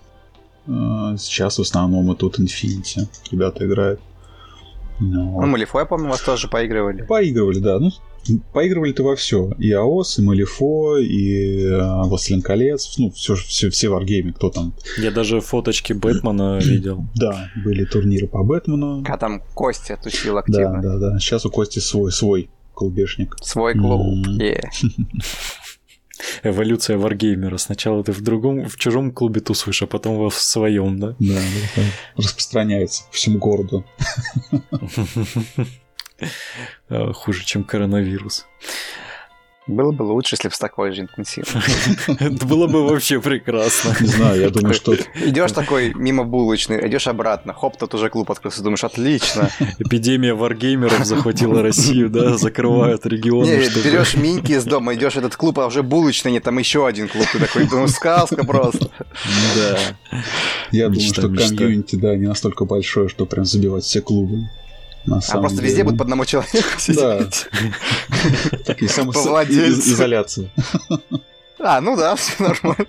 [0.69, 3.09] а, сейчас в основном мы тут Infinity.
[3.31, 4.01] Ребята играют.
[5.01, 7.03] Ну, ну Малифо, я помню, вас тоже поигрывали.
[7.03, 7.79] Поигрывали, да.
[7.79, 7.91] Ну,
[8.53, 9.53] поигрывали-то во все.
[9.59, 12.97] И АОС, и Малифо, и э, Властелин колец.
[12.99, 14.75] Ну, все, все, все варгеймы, кто там.
[14.99, 17.07] Я даже фоточки Бэтмена видел.
[17.15, 19.05] Да, были турниры по Бэтмену.
[19.09, 20.81] А там Костя тусил активно.
[20.83, 21.19] Да, да, да.
[21.19, 23.37] Сейчас у Кости свой, свой клубешник.
[23.43, 24.65] Свой клуб, yeah.
[26.43, 27.57] эволюция варгеймера.
[27.57, 31.17] Сначала ты в другом, в чужом клубе тусуешь, а потом во в своем, да?
[31.19, 31.41] Да,
[32.17, 33.85] распространяется по всему городу.
[36.89, 38.47] Хуже, чем коронавирус.
[39.67, 41.63] Было бы лучше, если бы с такой же интенсивностью.
[42.19, 43.95] Это было бы вообще прекрасно.
[44.01, 44.97] Не знаю, я думаю, что...
[45.15, 49.49] Идешь такой мимо булочной, идешь обратно, хоп, тут уже клуб открылся, думаешь, отлично.
[49.79, 53.47] Эпидемия варгеймеров захватила Россию, да, закрывают регионы.
[53.47, 56.85] Не, берешь миньки из дома, идешь в этот клуб, а уже булочный нет, там еще
[56.85, 58.91] один клуб, ты такой, думаешь, сказка просто.
[59.55, 59.79] Да.
[60.73, 64.49] Я думаю, что комьюнити, да, не настолько большое, что прям забивать все клубы.
[65.07, 65.69] На а просто деле.
[65.69, 67.49] везде будет по одному человеку сидеть.
[67.51, 68.59] Да.
[68.65, 70.51] Такие самоизоляция.
[71.59, 72.87] А, ну да, все нормально.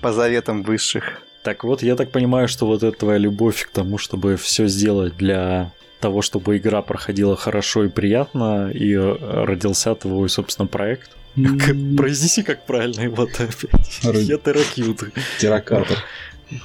[0.00, 1.22] По заветам высших.
[1.42, 5.16] Так вот, я так понимаю, что вот эта твоя любовь к тому, чтобы все сделать
[5.16, 11.10] для того, чтобы игра проходила хорошо и приятно, и родился твой, собственно, проект.
[11.34, 13.64] Произнеси, как правильно его опять.
[14.02, 15.00] Я теракют.
[15.38, 15.98] Теракатор.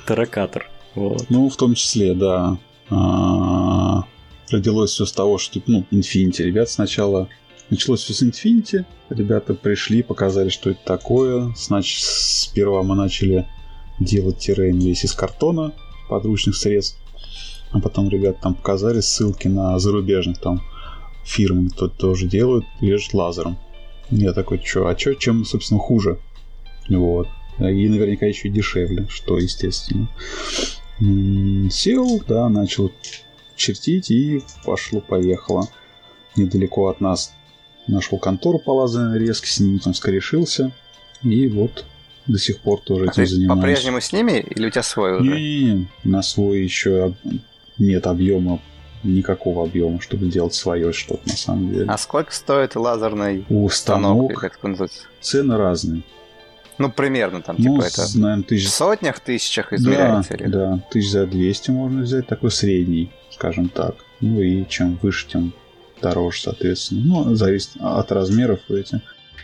[0.07, 0.69] Теракатор.
[0.95, 1.29] Вот.
[1.29, 2.57] Ну, в том числе, да.
[2.89, 4.03] А,
[4.49, 6.43] родилось все с того, что, ну, Infinity.
[6.43, 7.29] Ребят сначала
[7.69, 8.85] Началось все с Infinity.
[9.09, 11.53] Ребята пришли, показали, что это такое.
[11.57, 13.45] Значит, сперва мы начали
[13.99, 15.73] делать террейн весь из картона,
[16.07, 16.97] подручных средств.
[17.71, 20.61] А потом ребята там показали ссылки на зарубежных там
[21.25, 23.57] фирм, кто тоже делают, режут лазером.
[24.09, 26.19] Я такой, что, а что, чем, собственно, хуже?
[26.87, 27.27] Вот.
[27.59, 30.07] И наверняка еще дешевле, что естественно
[30.99, 32.91] сел, да, начал
[33.55, 35.67] чертить и пошло-поехало.
[36.35, 37.33] Недалеко от нас
[37.87, 40.71] нашел контору по лазерной резке, с ними там скорешился.
[41.23, 41.85] И вот
[42.27, 43.59] до сих пор тоже а этим занимаюсь.
[43.59, 45.23] По-прежнему с ними или у тебя свой уже?
[45.23, 47.13] Не, на свой еще
[47.77, 48.59] нет объема
[49.03, 51.85] никакого объема, чтобы делать свое что-то на самом деле.
[51.87, 54.31] А сколько стоит лазерный У станок?
[54.31, 54.89] станок
[55.21, 56.03] цены разные.
[56.77, 58.67] Ну, примерно там, ну, типа, это наверное, тысяч...
[58.67, 60.37] в сотнях, тысячах измеряется?
[60.37, 60.51] Да, или?
[60.51, 63.95] да, тысяч за 200 можно взять, такой средний, скажем так.
[64.21, 65.53] Ну и чем выше, тем
[66.01, 67.01] дороже, соответственно.
[67.03, 69.01] Ну, зависит от размеров эти.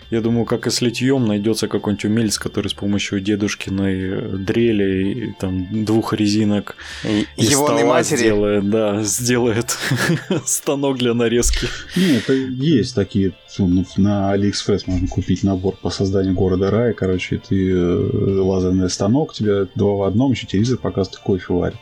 [0.09, 5.33] Я думаю, как и с литьем найдется какой-нибудь умелец, который с помощью дедушкиной дрели и
[5.33, 8.17] там двух резинок и, и стола матери.
[8.17, 9.77] сделает, да, сделает
[10.45, 11.67] станок для нарезки.
[11.95, 13.33] Не, это есть такие.
[13.57, 16.93] Ну, на Алиэкспресс можно купить набор по созданию города рая.
[16.93, 21.77] Короче, ты э, лазерный станок, тебя два в одном, еще телевизор показывает, кофе варит,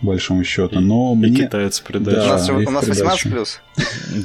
[0.00, 0.80] по большому счету.
[0.80, 1.44] Но и мне...
[1.44, 2.16] китаец придачу.
[2.16, 3.60] Да, у нас, у нас 18 плюс.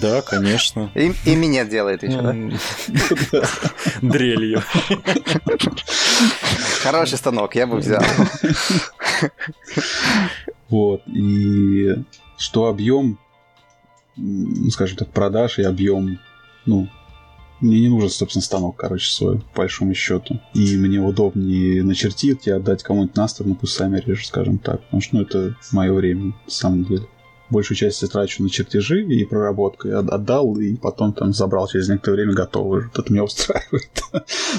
[0.02, 0.92] Да, конечно.
[0.96, 2.36] И, и меня делает еще, да?
[4.02, 4.62] Дрелью.
[6.82, 8.04] Хороший станок, я бы взял.
[10.70, 11.96] Вот, и
[12.38, 13.18] что объем,
[14.70, 16.20] скажем так, продаж и объем,
[16.66, 16.90] ну,
[17.62, 20.40] мне не нужен, собственно, станок, короче, свой, по большому счету.
[20.54, 24.84] И мне удобнее начертить и отдать кому-нибудь на сторону, пусть сами режут, скажем так.
[24.84, 27.08] Потому что, ну, это мое время, на самом деле
[27.50, 29.88] большую часть я трачу на чертежи и проработку.
[29.88, 32.86] Я отдал и потом там забрал через некоторое время готовый.
[32.94, 33.90] Это меня устраивает.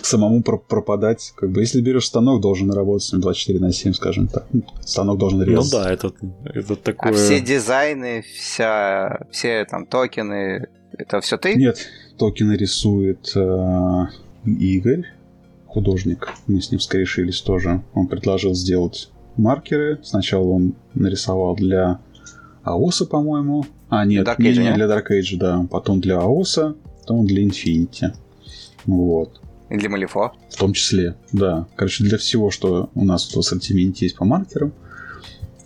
[0.02, 1.32] Самому пропадать.
[1.36, 4.46] Как бы, если берешь станок, должен работать с ним 24 на 7, скажем так.
[4.52, 5.72] Ну, станок должен резать.
[5.72, 6.12] Ну да, это,
[6.44, 7.12] это такое...
[7.12, 11.54] А все дизайны, вся, все там токены, это все ты?
[11.54, 11.78] Нет,
[12.16, 14.06] токены рисует э,
[14.44, 15.04] Игорь,
[15.66, 16.32] художник.
[16.46, 17.82] Мы с ним скорешились тоже.
[17.94, 20.00] Он предложил сделать маркеры.
[20.02, 22.00] Сначала он нарисовал для
[22.68, 23.64] АОСа, по-моему.
[23.88, 25.66] А, нет, Dark Age, не, не для Dark Age, да.
[25.70, 28.12] Потом для АОСа, потом для Infinity.
[28.86, 29.40] Вот.
[29.70, 30.32] И для Малифо?
[30.50, 31.66] В том числе, да.
[31.76, 34.72] Короче, для всего, что у нас в ассортименте есть по маркерам,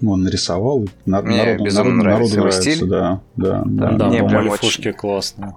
[0.04, 0.84] он нарисовал.
[1.06, 2.88] Нар- Мне народу, безумно народу, нравится, народу нравится стиль.
[2.88, 3.90] Да, да, да.
[3.90, 4.92] Да, да, Мне по Малифошке очень...
[4.98, 5.54] классно.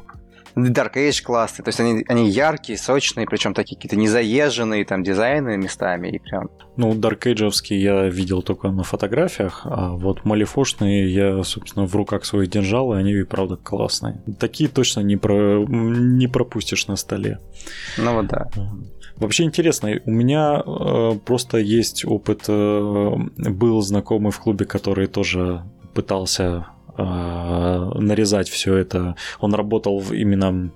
[0.55, 5.57] Dark Age классный, то есть они, они яркие, сочные, причем такие какие-то незаезженные там дизайны
[5.57, 6.49] местами и прям.
[6.77, 12.25] Ну, Dark Age я видел только на фотографиях, а вот малифошные я, собственно, в руках
[12.25, 14.21] своих держал, и они, правда, классные.
[14.39, 15.65] Такие точно не, про...
[15.67, 17.39] не пропустишь на столе.
[17.97, 18.47] Ну вот да.
[19.17, 25.63] Вообще интересно, у меня э, просто есть опыт, э, был знакомый в клубе, который тоже
[25.93, 29.15] пытался нарезать все это.
[29.39, 30.71] Он работал в, именно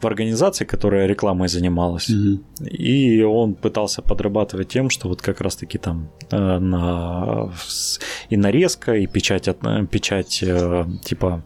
[0.00, 2.10] в организации, которая рекламой занималась.
[2.10, 2.68] Mm-hmm.
[2.68, 7.50] И он пытался подрабатывать тем, что вот как раз-таки там э, на,
[8.28, 9.48] и нарезка, и печать,
[9.90, 11.42] печать э, типа...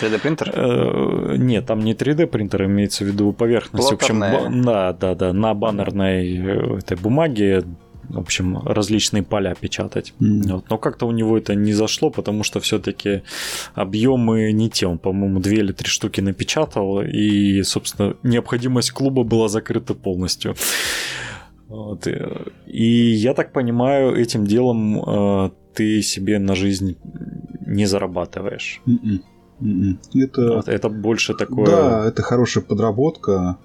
[0.00, 0.52] 3D принтер?
[0.54, 3.88] Э, нет, там не 3D принтер, имеется в виду поверхность.
[3.88, 4.32] Плоттерная.
[4.32, 7.64] В общем, да, да, да, на баннерной этой бумаге
[8.08, 10.14] в общем, различные поля печатать.
[10.20, 10.52] Mm.
[10.52, 10.70] Вот.
[10.70, 13.22] Но как-то у него это не зашло, потому что все-таки
[13.74, 14.86] объемы не те.
[14.86, 20.54] Он, по-моему, две или три штуки напечатал, и, собственно, необходимость клуба была закрыта полностью.
[21.68, 22.06] Вот.
[22.66, 26.96] И я так понимаю, этим делом э, ты себе на жизнь
[27.66, 28.80] не зарабатываешь.
[28.86, 29.20] Mm-mm.
[29.60, 29.98] Mm-mm.
[30.14, 30.56] Это...
[30.56, 31.66] Вот, это больше такое...
[31.66, 33.58] Да, это хорошая подработка.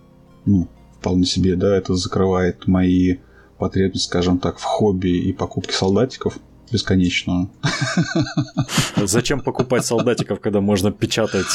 [0.46, 3.18] Ну, вполне себе, да, это закрывает мои
[3.60, 6.40] потребность, скажем так, в хобби и покупке солдатиков
[6.72, 7.50] бесконечную.
[8.96, 11.48] Зачем покупать солдатиков, когда можно печатать?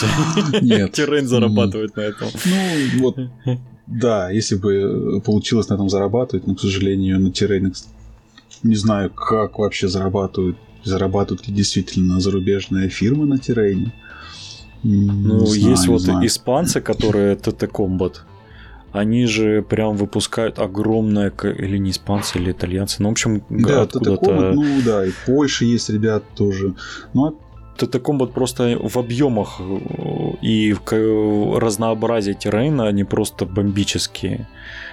[0.60, 0.92] Нет.
[0.92, 2.28] Террейн зарабатывать на этом.
[2.44, 3.16] Ну, вот,
[3.86, 7.74] да, если бы получилось на этом зарабатывать, но, к сожалению, на террейнах
[8.62, 13.92] не знаю, как вообще зарабатывают, зарабатывают ли действительно зарубежные фирмы на террейне.
[14.82, 18.24] Ну, есть вот испанцы, которые ТТ Комбат
[18.94, 24.52] они же прям выпускают огромное, или не испанцы, или итальянцы, ну, в общем, да, откуда-то...
[24.52, 26.74] Ну, да, и Польша есть ребят тоже.
[27.12, 27.36] Ну,
[27.82, 29.60] это комбат просто в объемах
[30.40, 34.46] и в разнообразии террейна они просто бомбические.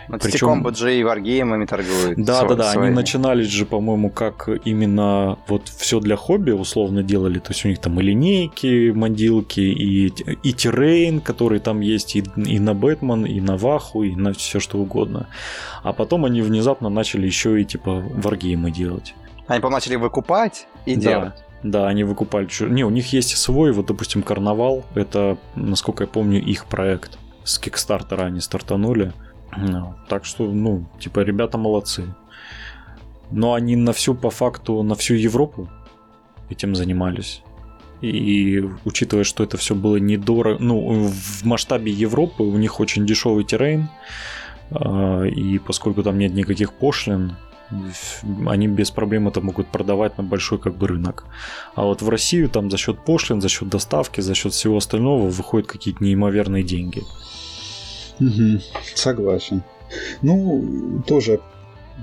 [0.07, 0.75] Ну, Причем...
[0.75, 2.17] Же и варгеймами торгуют.
[2.17, 2.71] Да, да, да.
[2.71, 7.39] Они начинались же, по-моему, как именно вот все для хобби условно делали.
[7.39, 12.23] То есть у них там и линейки, мандилки, и, и террейн, который там есть и,
[12.35, 15.27] и на Бэтмен, и на Ваху, и на все что угодно.
[15.83, 19.13] А потом они внезапно начали еще и типа варгеймы делать.
[19.47, 21.01] Они потом начали выкупать и да.
[21.01, 21.33] делать.
[21.63, 22.47] Да, они выкупали...
[22.69, 24.83] Не, у них есть свой, вот, допустим, Карнавал.
[24.95, 27.19] Это, насколько я помню, их проект.
[27.43, 29.13] С Кикстартера они стартанули.
[29.57, 32.13] Ну, так что, ну, типа, ребята молодцы.
[33.31, 35.69] Но они на всю, по факту, на всю Европу
[36.49, 37.43] этим занимались.
[38.01, 43.43] И учитывая, что это все было недорого, ну, в масштабе Европы у них очень дешевый
[43.43, 43.89] террейн,
[44.71, 47.35] а, и поскольку там нет никаких пошлин,
[48.47, 51.25] они без проблем это могут продавать на большой как бы рынок.
[51.75, 55.29] А вот в Россию там за счет пошлин, за счет доставки, за счет всего остального
[55.29, 57.03] выходят какие-то неимоверные деньги.
[58.19, 58.61] Угу,
[58.95, 59.63] согласен.
[60.21, 61.39] Ну, тоже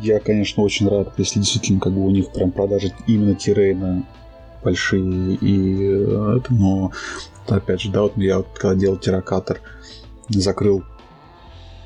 [0.02, 4.04] я, конечно, очень рад, если действительно как бы у них прям продажи именно Тирейна
[4.62, 5.85] большие и
[6.38, 6.92] это, но
[7.46, 9.61] опять же, да, вот я вот, когда делал Терракатор,
[10.28, 10.83] закрыл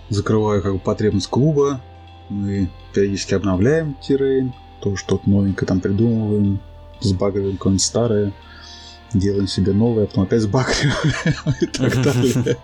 [0.09, 1.81] закрываю как бы потребность клуба,
[2.29, 6.61] мы периодически обновляем террейн, то что-то новенькое там придумываем,
[7.01, 8.33] сбагриваем какое-нибудь старое,
[9.13, 12.57] делаем себе новое, а потом опять сбагриваем и так далее.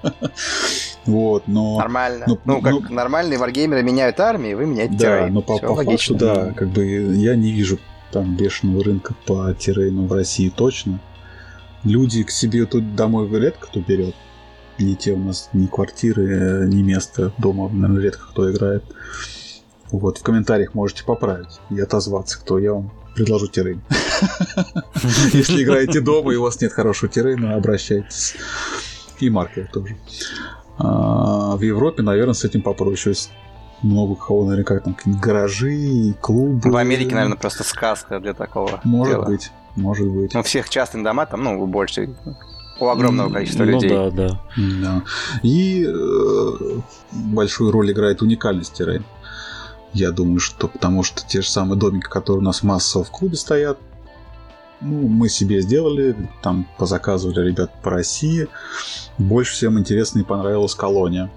[1.06, 1.78] Вот, но...
[1.78, 2.26] Нормально.
[2.28, 5.32] Но, ну, как но, нормальные варгеймеры меняют армии, вы меняете да, террейн.
[5.32, 7.78] но по, по факту, да, как бы я не вижу
[8.10, 11.00] там бешеного рынка по террейну в России точно.
[11.84, 14.14] Люди к себе тут домой редко кто берет.
[14.78, 18.84] Не те у нас ни квартиры, ни места дома, наверное, редко кто играет.
[19.90, 23.80] Вот, в комментариях можете поправить и отозваться, кто я вам предложу террейн.
[25.32, 28.36] Если играете дома и у вас нет хорошего террейна, обращайтесь.
[29.18, 29.96] И маркер тоже.
[30.78, 33.14] А, в Европе, наверное, с этим попроще.
[33.82, 36.70] Много кого, наверное, как там гаражи, клубы.
[36.70, 38.80] В Америке, наверное, просто сказка для такого.
[38.82, 39.24] Может дела.
[39.26, 40.34] быть, может быть.
[40.34, 42.10] Ну, всех частных дома там, ну, больше
[42.80, 43.90] у огромного количества ну, людей.
[43.90, 44.40] Да, да.
[44.56, 45.02] да.
[45.42, 46.80] И э,
[47.12, 49.04] большую роль играет уникальность террейна.
[49.92, 53.36] Я думаю, что потому что те же самые домики, которые у нас массово в клубе
[53.36, 53.78] стоят,
[54.80, 58.48] ну, мы себе сделали, там позаказывали ребят по России.
[59.18, 61.30] Больше всем интересно и понравилась колония.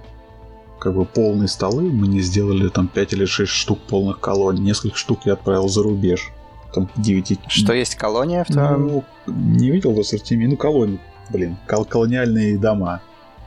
[0.80, 4.62] Как бы полные столы, мы не сделали там 5 или 6 штук полных колоний.
[4.62, 6.32] Несколько штук я отправил за рубеж.
[6.74, 7.40] Там 9...
[7.48, 8.88] Что есть колония в твоем?
[8.88, 10.52] Ну, не видел в ассортименте.
[10.52, 13.02] Ну, колонии, блин, кол- колониальные дома.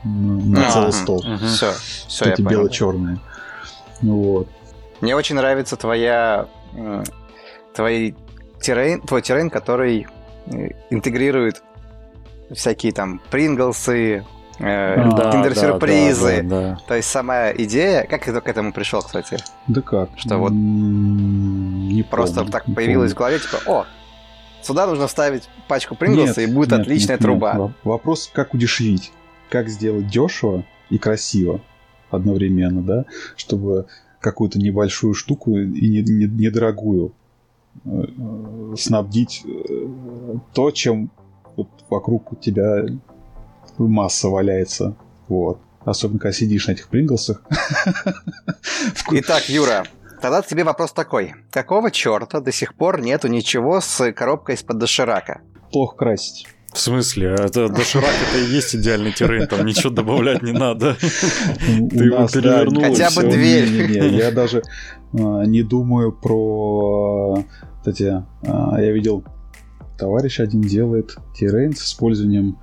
[0.05, 1.19] На а, целый стол.
[1.21, 1.47] Угу.
[1.47, 1.73] Все,
[2.09, 3.19] все, Эти бело-черные.
[4.03, 4.49] Вот.
[5.05, 6.49] Мне очень нравится твоя,
[7.75, 8.15] твой
[8.59, 10.07] террейн, твой террейн, который
[10.47, 11.63] э, интегрирует
[12.51, 14.25] всякие там Принглсы,
[14.59, 16.41] э, да, киндер-сюрпризы.
[16.45, 18.07] Да, да, да, То есть сама идея...
[18.09, 19.37] Как ты к этому пришел, кстати?
[19.69, 20.09] Да как?
[20.17, 23.15] Что вот не просто помню, так не появилось помню.
[23.15, 23.87] в голове, типа, о,
[24.63, 27.53] сюда нужно вставить пачку Принглса, и будет нет, отличная нет, труба.
[27.53, 27.73] Нет.
[27.85, 29.13] Вопрос, как удешевить?
[29.51, 31.61] Как сделать дешево и красиво
[32.11, 33.05] одновременно, да?
[33.37, 33.87] Чтобы
[34.25, 37.13] какую-то небольшую штуку и недорогую
[37.85, 39.89] не, не э, снабдить э,
[40.55, 41.11] то, чем
[41.57, 42.87] вот вокруг тебя
[43.77, 44.97] масса валяется.
[45.29, 45.59] Вот.
[45.85, 47.43] Особенно, когда сидишь на этих принглсах.
[49.11, 49.85] Итак, Юра,
[50.23, 51.35] тогда тебе вопрос такой.
[51.51, 55.43] Какого черта до сих пор нету ничего с коробкой из-под доширака?
[55.71, 56.47] Плохо красить.
[56.75, 57.37] В смысле?
[57.39, 60.97] Это доширак это и есть идеальный террейн, там ничего добавлять не надо.
[60.99, 62.83] Ты его перевернул.
[62.83, 64.13] Хотя бы дверь.
[64.13, 64.63] Я даже
[65.13, 67.45] а, не думаю про...
[67.79, 69.23] Кстати, а, я видел,
[69.97, 72.59] товарищ один делает террейн с использованием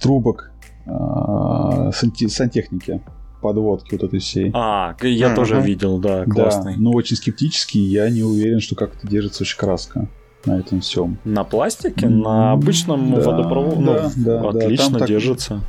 [0.00, 0.50] трубок
[0.86, 3.00] а, сантехники
[3.40, 4.50] подводки вот этой всей.
[4.54, 6.74] А, я тоже видел, да, классный.
[6.78, 10.08] Но очень скептический, я не уверен, что как-то держится очень краска
[10.46, 11.18] на этом всем.
[11.24, 12.08] На пластике?
[12.08, 13.84] На обычном да, водопроводе?
[13.84, 15.60] Да, ну, да, отлично да, держится.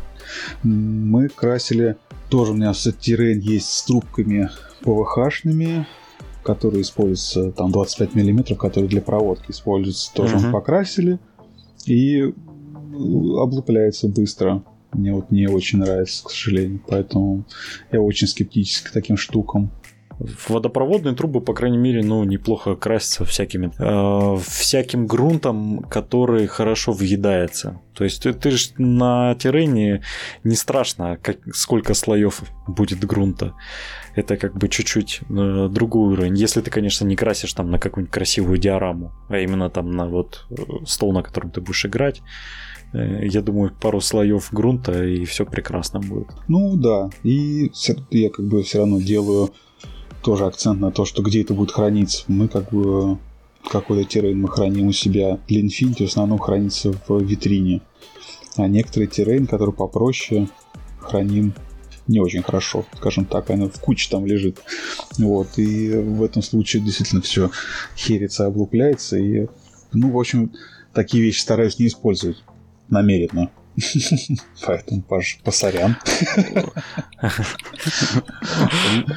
[0.64, 1.98] Мы красили...
[2.30, 4.50] Тоже у меня террейн есть с трубками
[4.84, 5.86] ПВХ-шными,
[6.44, 10.52] которые используются, там 25 миллиметров, которые для проводки используются, тоже uh-huh.
[10.52, 11.20] покрасили
[11.86, 12.34] и
[12.94, 14.64] облупляется быстро.
[14.94, 17.44] Мне вот не очень нравится, к сожалению, поэтому
[17.92, 19.72] я очень скептически к таким штукам.
[20.20, 27.82] Водопроводные трубы, по крайней мере, ну, неплохо красятся всякими, э, всяким грунтом, который хорошо въедается.
[27.94, 30.02] То есть ты, ты же на террене
[30.44, 33.54] не страшно, как, сколько слоев будет грунта.
[34.16, 36.36] Это как бы чуть-чуть э, другой уровень.
[36.36, 40.48] Если ты, конечно, не красишь там на какую-нибудь красивую диораму, а именно там на вот
[40.50, 40.56] э,
[40.86, 42.24] стол, на котором ты будешь играть,
[42.94, 46.30] э, я думаю, пару слоев грунта и все прекрасно будет.
[46.48, 47.72] Ну да, и
[48.10, 49.52] я как бы все равно делаю
[50.28, 52.26] тоже акцент на то, что где это будет храниться.
[52.28, 53.18] Мы как бы
[53.72, 55.40] какой-то террейн мы храним у себя.
[55.48, 57.80] Для Infinity в основном хранится в витрине.
[58.58, 60.50] А некоторые террейн, которые попроще,
[61.00, 61.54] храним
[62.08, 64.60] не очень хорошо, скажем так, она в куче там лежит.
[65.18, 67.50] Вот, и в этом случае действительно все
[67.96, 69.48] херится, облупляется, и,
[69.94, 70.52] ну, в общем,
[70.94, 72.44] такие вещи стараюсь не использовать
[72.90, 73.50] намеренно.
[74.66, 75.04] Поэтому
[75.44, 75.98] посорян.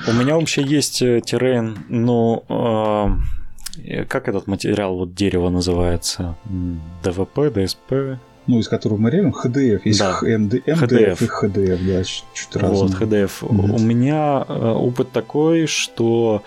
[0.06, 6.36] У меня вообще есть э, террейн, ну, э, как этот материал, вот дерево называется?
[7.02, 8.18] ДВП, ДСП?
[8.50, 9.82] Ну, из которого мы реально HDF.
[9.84, 10.18] Есть да.
[10.22, 11.24] MD, MDF HDF.
[11.24, 12.82] и HDF, да, чуть разные.
[12.82, 13.30] Вот, HDF.
[13.40, 13.76] Mm-hmm.
[13.76, 16.42] У меня э, опыт такой, что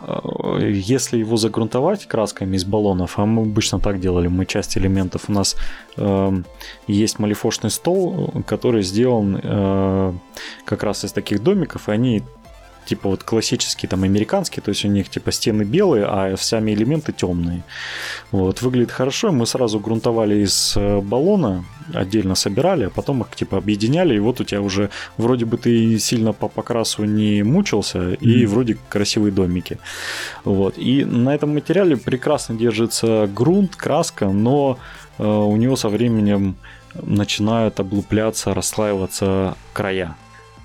[0.00, 5.24] э, если его загрунтовать красками из баллонов, а мы обычно так делали, мы часть элементов,
[5.28, 5.56] у нас
[5.96, 6.42] э,
[6.86, 10.12] есть малифошный стол, который сделан э,
[10.64, 12.22] как раз из таких домиков, и они
[12.88, 17.12] типа вот классические там американские, то есть у них типа стены белые, а сами элементы
[17.12, 17.62] темные.
[18.32, 21.64] Вот, выглядит хорошо, мы сразу грунтовали из э, баллона,
[21.94, 25.98] отдельно собирали, а потом их типа объединяли, и вот у тебя уже вроде бы ты
[25.98, 28.16] сильно по покрасу не мучился, mm-hmm.
[28.20, 29.78] и вроде красивые домики.
[30.44, 34.78] Вот, и на этом материале прекрасно держится грунт, краска, но
[35.18, 36.56] э, у него со временем
[37.02, 40.16] начинают облупляться, расслаиваться края.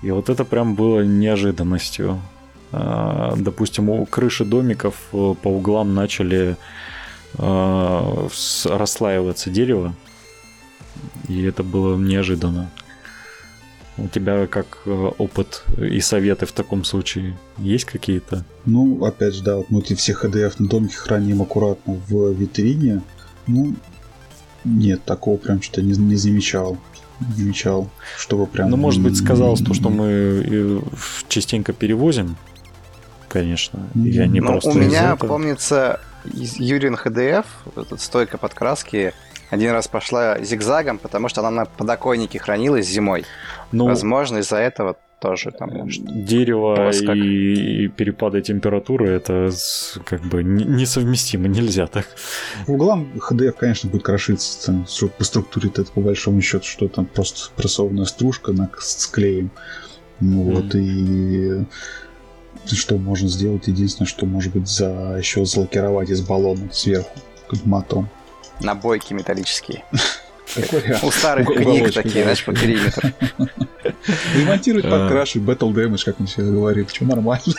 [0.04, 2.20] И вот это прям было неожиданностью.
[2.72, 6.58] А, допустим, у крыши домиков э, по углам начали
[7.38, 8.28] а,
[8.66, 9.94] расслаиваться дерево.
[11.28, 12.70] И это было неожиданно.
[13.96, 18.44] У тебя как э, опыт и советы в таком случае есть какие-то?
[18.66, 23.00] Ну, опять же, да, вот мы эти все HDF на домике храним аккуратно в витрине.
[23.46, 23.74] Ну,
[24.64, 26.76] нет, такого прям что-то не, не замечал
[27.36, 27.88] замечал,
[28.18, 28.70] чтобы прям...
[28.70, 30.82] Ну, может быть, сказалось то, что мы
[31.28, 32.36] частенько перевозим,
[33.28, 33.80] конечно.
[33.94, 37.46] Я не ну, просто у меня, помнится, Юрин ХДФ,
[37.76, 39.12] эта стойка подкраски,
[39.50, 43.24] один раз пошла зигзагом, потому что она на подоконнике хранилась зимой.
[43.72, 49.50] Ну, Возможно, из-за этого тоже там может, дерево и, и перепады температуры это
[50.04, 52.06] как бы несовместимо, нельзя так.
[52.66, 57.06] В углам HDF, конечно, будет крошиться там, по структуре это по большому счету, что там
[57.06, 59.50] просто прессованная стружка на, с клеем.
[60.20, 61.64] Ну, вот, mm.
[62.66, 63.66] и что можно сделать?
[63.66, 67.08] Единственное, что может быть за еще залакировать из баллона сверху
[67.64, 68.10] матом.
[68.60, 69.84] Набойки металлические.
[71.02, 73.08] У старых книг такие, знаешь, по периметру.
[74.34, 76.84] Ремонтировать, подкрашивать, Battle Damage, как мы все говорим.
[76.84, 77.54] Почему нормально?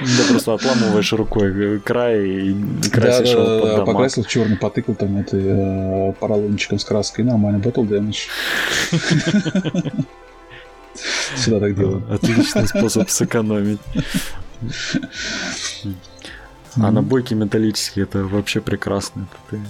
[0.00, 2.54] Да просто отламываешь рукой край и
[2.90, 7.24] красишь да, его да, Покрасил черный, потыкал там это э, поролончиком с краской.
[7.24, 8.28] Нормально, Battle Damage.
[11.36, 12.02] Сюда так делаю.
[12.10, 13.80] Отличный способ сэкономить.
[16.76, 19.26] А набойки металлические это вообще прекрасно.
[19.50, 19.60] Ты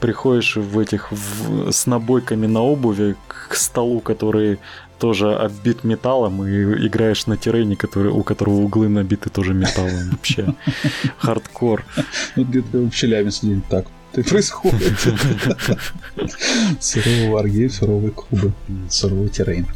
[0.00, 4.58] приходишь в этих в, с набойками на обуви к столу, который
[4.98, 10.10] тоже оббит металлом, и играешь на terrain е, который, у которого углы набиты тоже металлом.
[10.12, 10.54] Вообще
[11.18, 11.84] хардкор.
[12.36, 14.98] Вот где-то в Челябинске так и происходит.
[16.80, 18.52] Суровый варгейм, суровые клубы,
[18.88, 19.66] суровый terrain.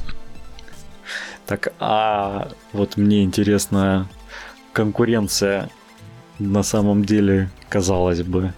[1.46, 4.08] Так, а вот мне интересно,
[4.72, 5.70] конкуренция
[6.38, 8.52] на самом деле, казалось бы,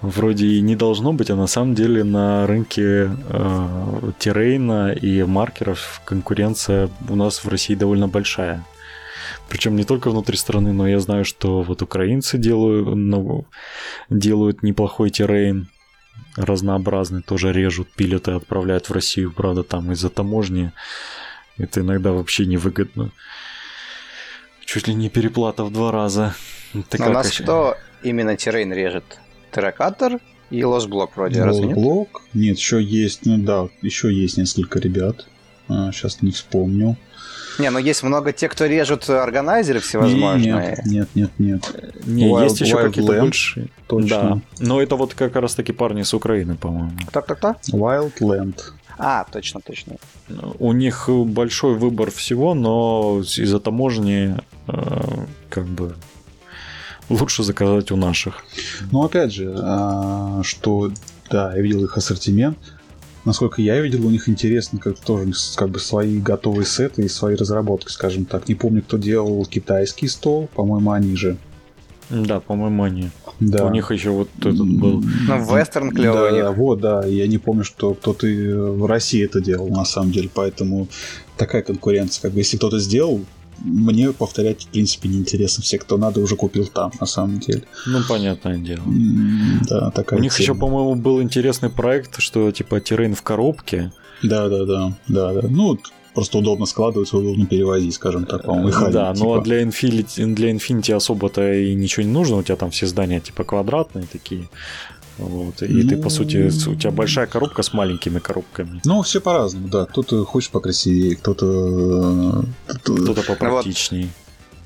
[0.00, 6.00] вроде и не должно быть, а на самом деле на рынке э, террейна и маркеров
[6.04, 8.64] конкуренция у нас в России довольно большая.
[9.48, 13.46] Причем не только внутри страны, но я знаю, что вот украинцы делают, ну,
[14.10, 15.68] делают неплохой террейн,
[16.36, 20.72] разнообразный, тоже режут, пилят и отправляют в Россию, правда, там из-за таможни
[21.58, 23.10] это иногда вообще невыгодно.
[24.64, 26.34] Чуть ли не переплата в два раза.
[26.88, 27.42] Ты Но у нас еще?
[27.42, 29.04] кто именно террейн режет?
[29.52, 30.18] Терракатор
[30.50, 31.76] и лосблок вроде, разве нет?
[31.76, 32.22] Лосблок?
[32.34, 35.26] Нет, еще есть, ну да, еще есть несколько ребят.
[35.68, 36.96] А, сейчас не вспомню.
[37.58, 40.82] Не, ну есть много тех, кто режут органайзеры всевозможные.
[40.86, 41.94] Нет, нет, нет, нет.
[42.06, 43.68] Не, Wild, есть еще какие-то большие.
[43.86, 44.08] Точно.
[44.08, 44.40] Да.
[44.58, 46.92] Но это вот как раз таки парни с Украины, по-моему.
[47.08, 47.56] Кто-кто-кто?
[47.70, 48.58] Wildland.
[48.98, 49.96] А, точно, точно.
[50.58, 54.36] У них большой выбор всего, но из-за таможни
[54.68, 55.94] э, как бы
[57.08, 58.44] лучше заказать у наших.
[58.90, 60.92] Ну, опять же, а, что,
[61.30, 62.58] да, я видел их ассортимент,
[63.24, 67.36] насколько я видел, у них интересно как тоже как бы свои готовые сеты и свои
[67.36, 68.48] разработки, скажем так.
[68.48, 71.36] Не помню, кто делал китайский стол, по-моему, они же.
[72.10, 73.10] Да, по-моему, они.
[73.40, 73.64] Да.
[73.64, 75.02] У них еще вот этот был.
[75.02, 76.42] Ну, вестерн клевый.
[76.42, 77.06] Да, вот, да.
[77.06, 80.28] Я не помню, что кто-то в России это делал, на самом деле.
[80.32, 80.88] Поэтому
[81.38, 82.22] такая конкуренция.
[82.22, 83.24] Как бы если кто-то сделал,
[83.64, 85.62] мне повторять, в принципе, неинтересно.
[85.62, 87.62] Все, кто надо, уже купил там, на самом деле.
[87.86, 88.82] Ну, понятное дело.
[89.68, 90.42] Да, такая У них тема.
[90.42, 93.92] еще, по-моему, был интересный проект, что типа террейн в коробке.
[94.22, 95.48] Да, да, да, да, да.
[95.48, 95.78] Ну,
[96.14, 99.24] просто удобно складывать, удобно перевозить, скажем так, по-моему, и ходить, Да, типа.
[99.26, 102.86] ну а для Infinity, для Infinity особо-то и ничего не нужно, у тебя там все
[102.86, 104.48] здания типа квадратные такие.
[105.18, 105.62] Вот.
[105.62, 105.88] И ну...
[105.88, 108.80] ты, по сути, у тебя большая коробка с маленькими коробками.
[108.84, 109.86] Ну, все по-разному, да.
[109.86, 112.44] Кто-то хочет покрасивее, кто-то...
[112.66, 114.04] Кто-то попрактичнее.
[114.04, 114.12] Вот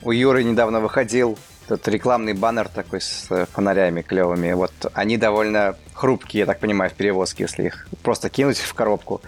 [0.06, 1.36] у Юры недавно выходил
[1.66, 4.52] этот рекламный баннер такой с э, фонарями клевыми.
[4.52, 9.20] Вот они довольно хрупкие, я так понимаю, в перевозке, если их просто кинуть в коробку.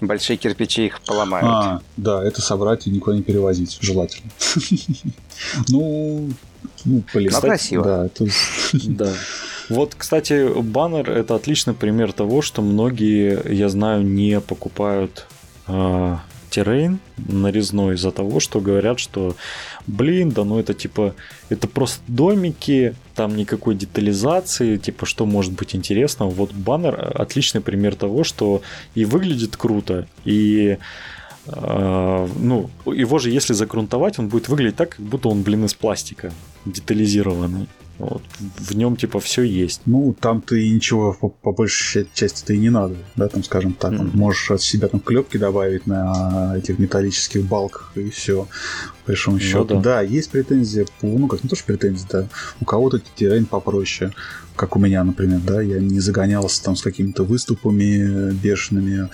[0.00, 1.46] Большие кирпичи их поломают.
[1.46, 4.30] А, да, это собрать и никуда не перевозить, желательно.
[5.68, 6.30] Ну,
[6.84, 7.30] ну, блин.
[7.32, 7.84] Но красиво.
[7.84, 8.26] Да, это...
[8.72, 9.12] да.
[9.70, 15.26] Вот, кстати, баннер это отличный пример того, что многие, я знаю, не покупают
[15.68, 16.16] э,
[16.50, 19.36] террейн нарезной из-за того, что говорят, что
[19.86, 21.14] блин, да ну это типа,
[21.48, 26.26] это просто домики, там никакой детализации, типа что может быть интересно.
[26.26, 28.62] Вот баннер отличный пример того, что
[28.96, 30.78] и выглядит круто, и
[31.46, 35.74] э, ну, его же если загрунтовать, он будет выглядеть так, как будто он, блин, из
[35.74, 36.32] пластика
[36.64, 37.68] детализированный.
[38.00, 38.22] Вот.
[38.38, 39.82] В нем типа все есть.
[39.84, 43.92] Ну, там-то и ничего по, по большей части-то и не надо, да, там, скажем так.
[43.92, 44.16] Mm.
[44.16, 48.48] Можешь от себя там клепки добавить на этих металлических балках и все.
[49.04, 49.74] По большому ну, счету.
[49.74, 49.80] Да.
[49.80, 52.28] да, есть претензия, ну как не то, что претензия, да.
[52.60, 54.14] У кого-то террейн попроще,
[54.56, 59.10] как у меня, например, да, я не загонялся там с какими-то выступами бешеными,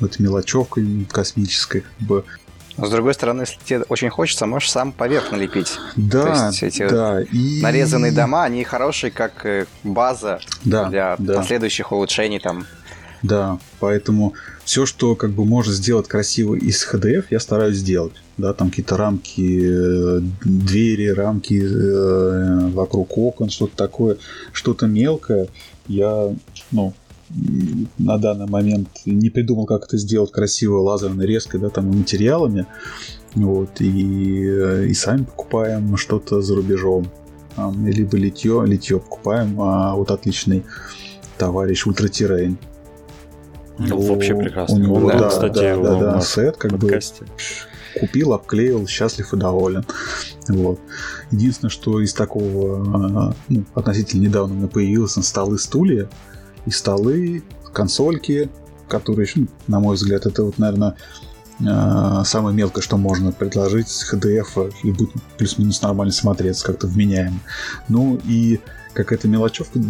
[0.00, 2.24] вот мелочевкой космической, как бы
[2.80, 5.76] но с другой стороны, если тебе очень хочется, можешь сам поверх налепить.
[5.96, 7.20] Да, То есть эти да.
[7.22, 7.60] И...
[7.60, 11.34] нарезанные дома, они хорошие как э, база да, для да.
[11.34, 12.66] последующих улучшений там.
[13.22, 14.32] Да, поэтому
[14.64, 18.14] все, что как бы может сделать красиво из HDF, я стараюсь сделать.
[18.38, 24.16] Да, там какие-то рамки, э, двери, рамки э, вокруг окон, что-то такое,
[24.52, 25.48] что-то мелкое.
[25.86, 26.34] Я,
[26.70, 26.94] ну,
[27.98, 32.66] на данный момент не придумал, как это сделать красиво лазерной резкой, да, там и материалами.
[33.34, 37.08] Вот, и, и сами покупаем что-то за рубежом.
[37.84, 40.64] Либо литье, литье покупаем, а вот отличный
[41.38, 42.58] товарищ Ультра Террейн.
[43.78, 44.76] Ну, вообще прекрасно.
[44.76, 47.24] У него, да, да, кстати, да, да, да, сет как подкасте.
[47.24, 47.30] бы
[47.98, 49.84] купил, обклеил, счастлив и доволен.
[50.48, 50.80] Вот.
[51.30, 56.08] Единственное, что из такого ну, относительно недавно мне появилось на столы стулья,
[56.66, 57.42] и столы,
[57.72, 58.50] консольки,
[58.88, 60.96] которые, ну, на мой взгляд, это вот, наверное,
[61.60, 67.40] э, самое мелкое, что можно предложить с HDF и будет плюс-минус нормально смотреться, как-то вменяемо.
[67.88, 68.60] Ну и
[68.92, 69.80] какая-то мелочевка,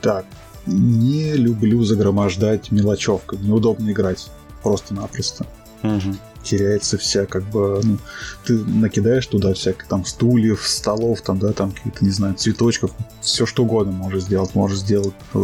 [0.00, 0.24] так,
[0.66, 4.30] не люблю загромождать мелочевкой, неудобно играть
[4.62, 5.46] просто-напросто.
[5.82, 7.98] Угу теряется вся, как бы, ну,
[8.44, 13.46] ты накидаешь туда всяких там стульев, столов, там, да, там какие-то, не знаю, цветочков, все
[13.46, 15.38] что угодно можешь сделать, можешь сделать э,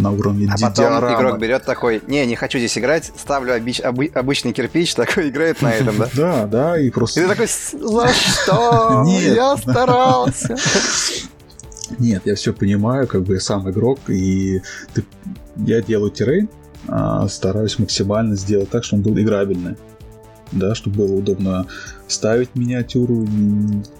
[0.00, 1.16] на уровне А потом диорамы.
[1.16, 5.60] игрок берет такой, не, не хочу здесь играть, ставлю обич, обы, обычный кирпич, такой играет
[5.62, 6.08] на этом, да?
[6.20, 7.20] Да, да, и просто...
[7.20, 9.04] И ты такой, за что?
[9.06, 10.56] Я старался.
[11.98, 14.62] Нет, я все понимаю, как бы я сам игрок, и
[14.94, 15.04] ты...
[15.56, 16.48] я делаю террейн,
[16.86, 19.76] а стараюсь максимально сделать так, чтобы он был играбельный
[20.52, 21.66] да, чтобы было удобно
[22.08, 23.26] ставить миниатюру,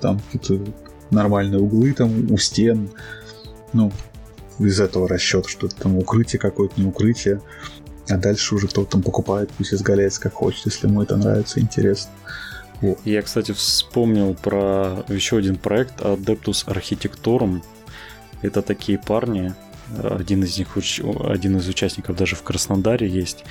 [0.01, 0.73] там какие-то
[1.11, 2.91] нормальные углы там у стен,
[3.73, 3.93] ну,
[4.59, 7.41] из этого расчета, что там укрытие какое-то, не укрытие.
[8.09, 12.11] А дальше уже кто-то там покупает, пусть изгаляется как хочет, если ему это нравится, интересно.
[12.81, 12.99] Вот.
[13.05, 17.63] Я, кстати, вспомнил про еще один проект Adeptus Architectorum.
[18.43, 19.55] Это такие парни,
[19.99, 20.69] один из них,
[21.25, 23.45] один из участников даже в Краснодаре есть.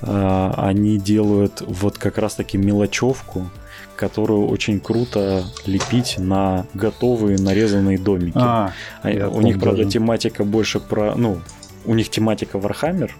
[0.00, 3.48] А, они делают вот как раз-таки мелочевку,
[3.96, 8.38] которую очень круто лепить на готовые нарезанные домики.
[8.38, 8.72] А,
[9.02, 9.90] у помню, них, правда, даже.
[9.90, 11.14] тематика больше про...
[11.14, 11.40] Ну,
[11.84, 13.14] у них тематика Вархаммер.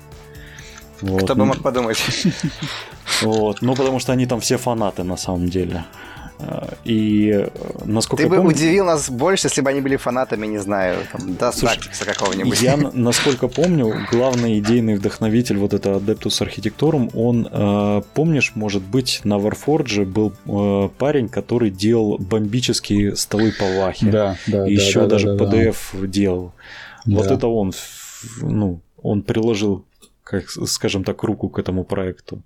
[1.01, 1.25] Вот.
[1.25, 1.99] Кто бы мог подумать.
[3.21, 3.63] Вот.
[3.63, 5.85] Ну, потому что они там все фанаты на самом деле.
[6.85, 7.49] И э,
[7.85, 8.51] насколько Ты бы помню...
[8.51, 12.61] удивил нас больше, если бы они были фанатами, не знаю, там, Дастакса какого-нибудь.
[12.61, 19.21] Я, насколько помню, главный идейный вдохновитель вот этого Adeptus Architectorum, он, э, помнишь, может быть,
[19.25, 24.07] на Warforge был э, парень, который делал бомбические столы по вахе.
[24.07, 26.07] Да, да, И да, еще да, даже да, PDF да.
[26.07, 26.53] делал.
[27.05, 27.17] Да.
[27.17, 27.73] Вот это он,
[28.41, 29.85] ну, он приложил,
[30.25, 32.43] как, скажем так, руку к этому проекту.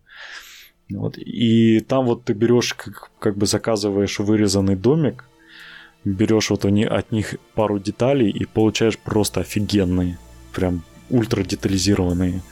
[0.90, 1.18] Вот.
[1.18, 5.24] И там вот ты берешь, как, как бы заказываешь вырезанный домик,
[6.04, 10.18] берешь вот они, от них пару деталей и получаешь просто офигенные,
[10.54, 12.42] прям ультра детализированные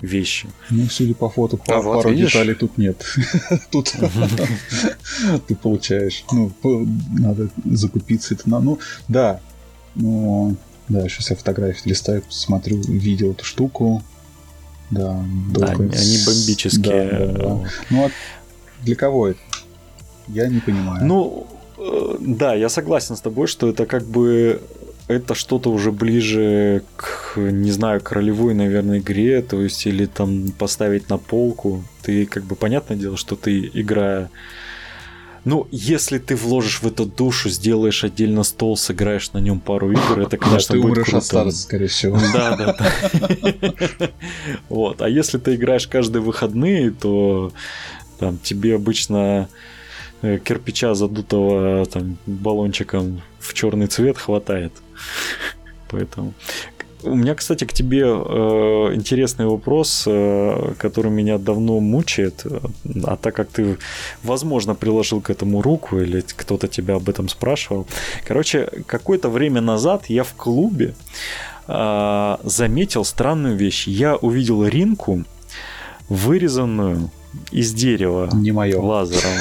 [0.00, 0.48] вещи.
[0.70, 3.04] Ну, судя по фото, а пару вот, деталей тут нет.
[3.70, 3.94] Тут
[5.46, 6.24] ты получаешь.
[6.32, 6.52] Ну,
[7.12, 8.34] надо закупиться.
[8.34, 8.60] Это на.
[8.60, 9.40] Ну, да.
[9.94, 10.56] Ну,
[10.88, 14.02] да, сейчас я фотографии листаю, смотрю, видел эту штуку.
[14.90, 15.24] Да,
[15.54, 17.10] да они, они бомбические.
[17.10, 17.70] Да, да, да.
[17.90, 18.10] Ну а
[18.82, 19.40] для кого это?
[20.28, 21.04] Я не понимаю.
[21.04, 21.46] Ну,
[21.78, 24.60] э, да, я согласен с тобой, что это как бы
[25.08, 30.50] это что-то уже ближе к, не знаю, к ролевой, наверное, игре, то есть или там
[30.58, 31.84] поставить на полку.
[32.02, 34.30] Ты как бы понятное дело, что ты играя
[35.46, 40.18] ну, если ты вложишь в эту душу, сделаешь отдельно стол, сыграешь на нем пару игр,
[40.18, 41.18] это, конечно, да, ты будет круто.
[41.18, 42.18] от старости, скорее всего.
[42.32, 44.10] Да, да, да.
[44.68, 45.00] Вот.
[45.00, 47.52] А если ты играешь каждые выходные, то
[48.18, 49.48] там тебе обычно
[50.22, 54.72] э, кирпича задутого там баллончиком в черный цвет хватает.
[55.90, 56.34] Поэтому
[57.06, 62.46] у меня, кстати, к тебе э, интересный вопрос, э, который меня давно мучает.
[63.04, 63.78] А так как ты,
[64.22, 67.86] возможно, приложил к этому руку или кто-то тебя об этом спрашивал.
[68.26, 70.94] Короче, какое-то время назад я в клубе
[71.68, 73.86] э, заметил странную вещь.
[73.86, 75.24] Я увидел ринку,
[76.08, 77.10] вырезанную
[77.50, 78.28] из дерева.
[78.34, 78.80] Не мое.
[78.80, 79.32] Лазером.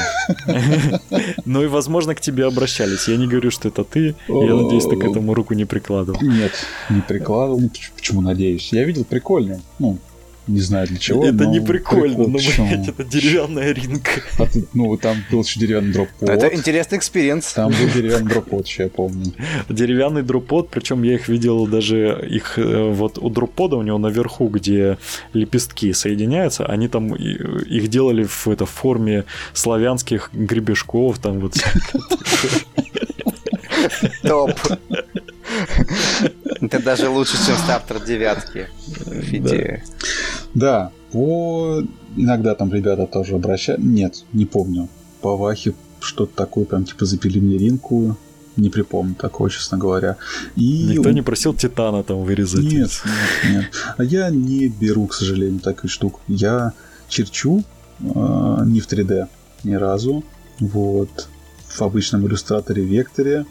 [1.45, 3.07] Ну и, возможно, к тебе обращались.
[3.07, 4.15] Я не говорю, что это ты.
[4.27, 6.19] Я надеюсь, ты к этому руку не прикладывал.
[6.21, 6.51] Нет,
[6.89, 7.61] не прикладывал.
[7.95, 8.73] Почему надеюсь?
[8.73, 9.61] Я видел прикольно.
[9.79, 9.99] Ну,
[10.47, 11.25] не знаю для чего.
[11.25, 14.21] Это не прикольно, но, блядь, это деревянная ринка.
[14.37, 16.30] А ты, ну, там был еще деревянный drop pod.
[16.29, 17.53] Это интересный experience.
[17.53, 19.33] Там был деревянный drop pod, я помню.
[19.69, 23.78] Деревянный drop pod, причем я их видел даже, их э, вот у drop pod а
[23.77, 24.97] у него наверху, где
[25.33, 31.55] лепестки соединяются, они там их делали в это, форме славянских гребешков, там вот
[34.23, 34.51] Топ.
[36.62, 38.70] Это даже лучше, чем стартер девятки.
[39.22, 39.84] Фиде.
[40.53, 41.84] Да, по...
[42.16, 43.84] Иногда там ребята тоже обращают.
[43.84, 44.88] Нет, не помню.
[45.22, 48.18] По Вахе что-то такое, прям типа запили мне ринку.
[48.56, 50.16] Не припомню такого, честно говоря.
[50.56, 50.84] И...
[50.84, 52.64] Никто не просил Титана там вырезать.
[52.64, 53.66] Нет, нет, нет.
[53.97, 56.22] А я не беру, к сожалению, такую штуку.
[56.28, 56.72] Я
[57.10, 57.66] черчу
[57.99, 58.03] э,
[58.66, 59.28] не в 3D
[59.66, 60.24] ни разу.
[60.60, 61.28] Вот.
[61.68, 63.45] В обычном иллюстраторе Векторе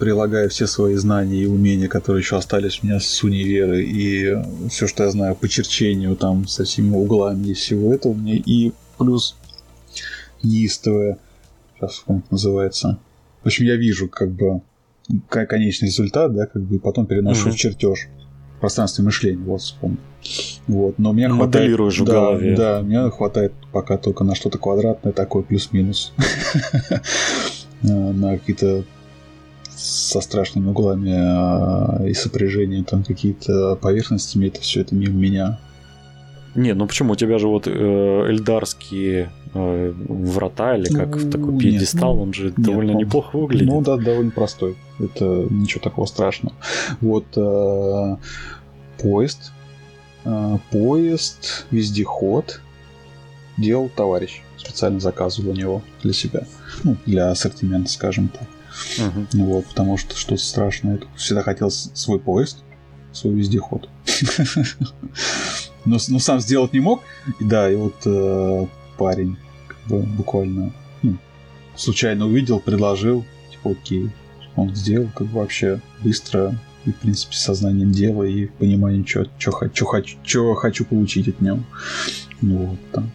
[0.00, 4.34] прилагая все свои знания и умения, которые еще остались у меня с универы, и
[4.70, 8.72] все, что я знаю по черчению, там, со всеми углами и всего этого, мне и
[8.98, 9.36] плюс
[10.42, 11.18] неистовое,
[11.76, 12.98] сейчас как называется.
[13.42, 14.62] В общем, я вижу, как бы,
[15.28, 17.54] конечный результат, да, как бы, и потом переношу угу.
[17.54, 18.08] в чертеж
[18.58, 19.98] пространственное мышление, вот вспомнил.
[20.66, 21.78] Вот, но мне хватает...
[21.78, 22.56] в да, голове.
[22.56, 26.12] Да, мне хватает пока только на что-то квадратное, такое плюс-минус.
[27.82, 28.84] На какие-то
[29.80, 35.58] со страшными углами а, и сопряжением там какие-то поверхностями, это все это мимо меня.
[36.54, 37.12] Не, ну почему?
[37.12, 42.32] У тебя же вот э, эльдарские э, врата или как ну, такой пьедестал, ну, он
[42.34, 43.68] же нет, довольно он, неплохо выглядит.
[43.68, 44.76] Ну да, довольно простой.
[44.98, 46.54] Это ничего такого страшного.
[47.00, 48.16] Вот э,
[48.98, 49.52] поезд,
[50.24, 52.60] э, поезд, вездеход
[53.56, 54.42] делал товарищ.
[54.56, 56.46] Специально заказывал у него для себя.
[56.82, 58.48] Ну, для ассортимента, скажем так.
[58.98, 59.44] Угу.
[59.44, 61.00] Вот, потому что что-то страшное.
[61.16, 62.64] Всегда хотел свой поезд,
[63.12, 63.88] свой вездеход.
[65.84, 67.02] но, но сам сделать не мог.
[67.38, 68.66] И да, и вот э,
[68.98, 69.36] парень
[69.68, 71.16] как бы, буквально ну,
[71.76, 74.10] случайно увидел, предложил, типа, окей.
[74.56, 79.86] Он сделал как бы вообще быстро, и, в принципе, сознанием дела и пониманием, что хочу,
[80.54, 81.60] хочу получить от него.
[82.40, 83.10] Ну, вот, там.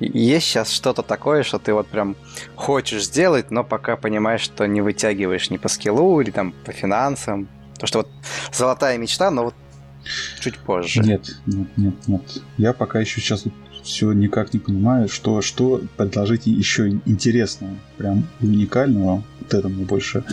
[0.00, 2.16] Есть сейчас что-то такое, что ты вот прям
[2.56, 7.48] хочешь сделать, но пока понимаешь, что не вытягиваешь ни по скиллу или там по финансам.
[7.78, 8.08] То, что вот
[8.52, 9.54] золотая мечта, но вот
[10.40, 11.00] чуть позже.
[11.00, 12.22] Нет, нет, нет, нет.
[12.56, 13.44] Я пока еще сейчас
[13.82, 19.22] все никак не понимаю, что, что предложить еще интересного, прям уникального.
[19.40, 20.24] Вот это мне больше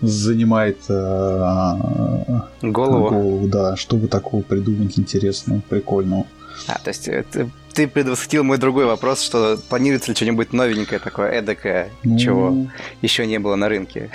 [0.00, 3.08] занимает э, голову.
[3.10, 6.26] голову, да, чтобы такого придумать интересного, прикольного.
[6.68, 10.98] А, то есть это ты, ты предвосхитил мой другой вопрос, что планируется ли что-нибудь новенькое
[10.98, 12.18] такое, эдакое, ну...
[12.18, 12.66] чего
[13.02, 14.10] еще не было на рынке?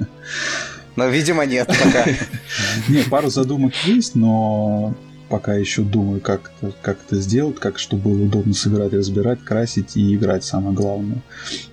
[0.96, 2.04] Но, видимо, нет пока.
[2.88, 4.94] Не, пару задумок есть, но
[5.30, 9.96] пока еще думаю, как это, как это сделать, как чтобы было удобно собирать, разбирать, красить
[9.96, 11.22] и играть, самое главное.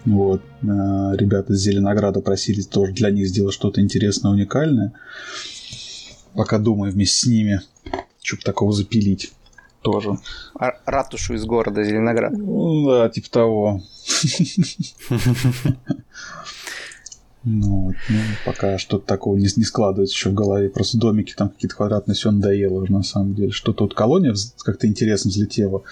[0.06, 0.42] Вот.
[0.62, 0.66] Э,
[1.18, 4.94] ребята с Зеленограда просили тоже для них сделать что-то интересное, уникальное.
[6.34, 7.62] Пока думаю вместе с ними,
[8.22, 9.34] чтобы такого запилить
[9.82, 10.18] тоже.
[10.86, 12.32] Ратушу из города Зеленоград.
[12.34, 13.82] Ну, да, типа того.
[17.46, 20.70] Ну, вот, ну, пока что-то такого не, не складывается еще в голове.
[20.70, 23.52] Просто домики там какие-то квадратные, все надоело уже на самом деле.
[23.52, 25.84] Что-то вот колония как-то интересно взлетела.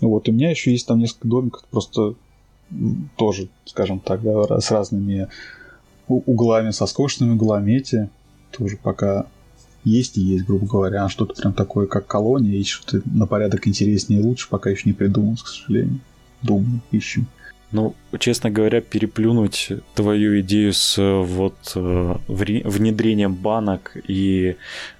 [0.00, 2.14] Вот, у меня еще есть там несколько домиков, просто
[3.16, 5.28] тоже, скажем так, да, с разными
[6.08, 8.10] углами, со скошенными углами эти.
[8.50, 9.26] Тоже пока
[9.86, 11.04] есть и есть, грубо говоря.
[11.04, 14.82] А что-то прям такое, как колония, и что-то на порядок интереснее и лучше, пока еще
[14.84, 16.00] не придумал, к сожалению.
[16.42, 17.26] Думаю, ищем.
[17.72, 24.54] Ну, честно говоря, переплюнуть твою идею с вот э, внедрением банок и э,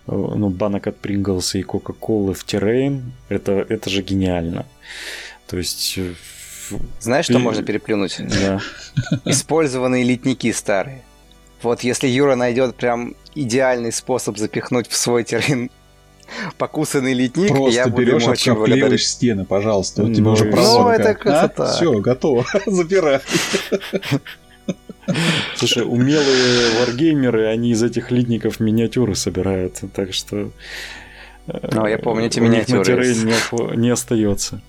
[0.06, 4.66] ну, банок от Принглса и Кока-Колы в террейн, это, это же гениально.
[5.46, 5.94] То есть...
[5.96, 6.12] Э,
[7.00, 8.18] Знаешь, что можно переплюнуть?
[8.18, 8.60] Да.
[9.24, 11.02] Использованные литники старые.
[11.62, 15.70] Вот если Юра найдет прям идеальный способ запихнуть в свой террейн
[16.58, 18.98] покусанный летник, Просто я буду берешь, ему очень благодарен.
[18.98, 20.02] стены, пожалуйста.
[20.02, 21.64] Вот ну, тебе уже Ну, это красота.
[21.64, 21.72] А?
[21.72, 22.44] Все, готово.
[22.66, 23.20] Забирай.
[25.54, 30.50] Слушай, умелые варгеймеры, они из этих литников миниатюры собирают, так что...
[31.46, 33.06] Ну, я помню эти миниатюры.
[33.14, 34.60] Не, не остается.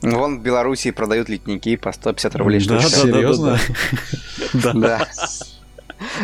[0.00, 3.06] Вон в Беларуси продают литники по 150 рублей да, штучка.
[3.06, 3.58] Да, Серьезно?
[4.54, 5.08] Да.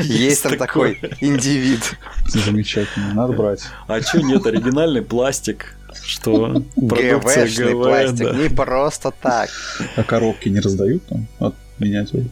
[0.01, 1.97] Есть там такой индивид.
[2.27, 3.63] Замечательно, надо брать.
[3.87, 9.51] А что нет, оригинальный пластик, что продукция ГВ, пластик, не просто так.
[9.97, 12.23] А коробки не раздают там от миниатюр?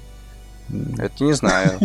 [0.99, 1.79] Это не знаю.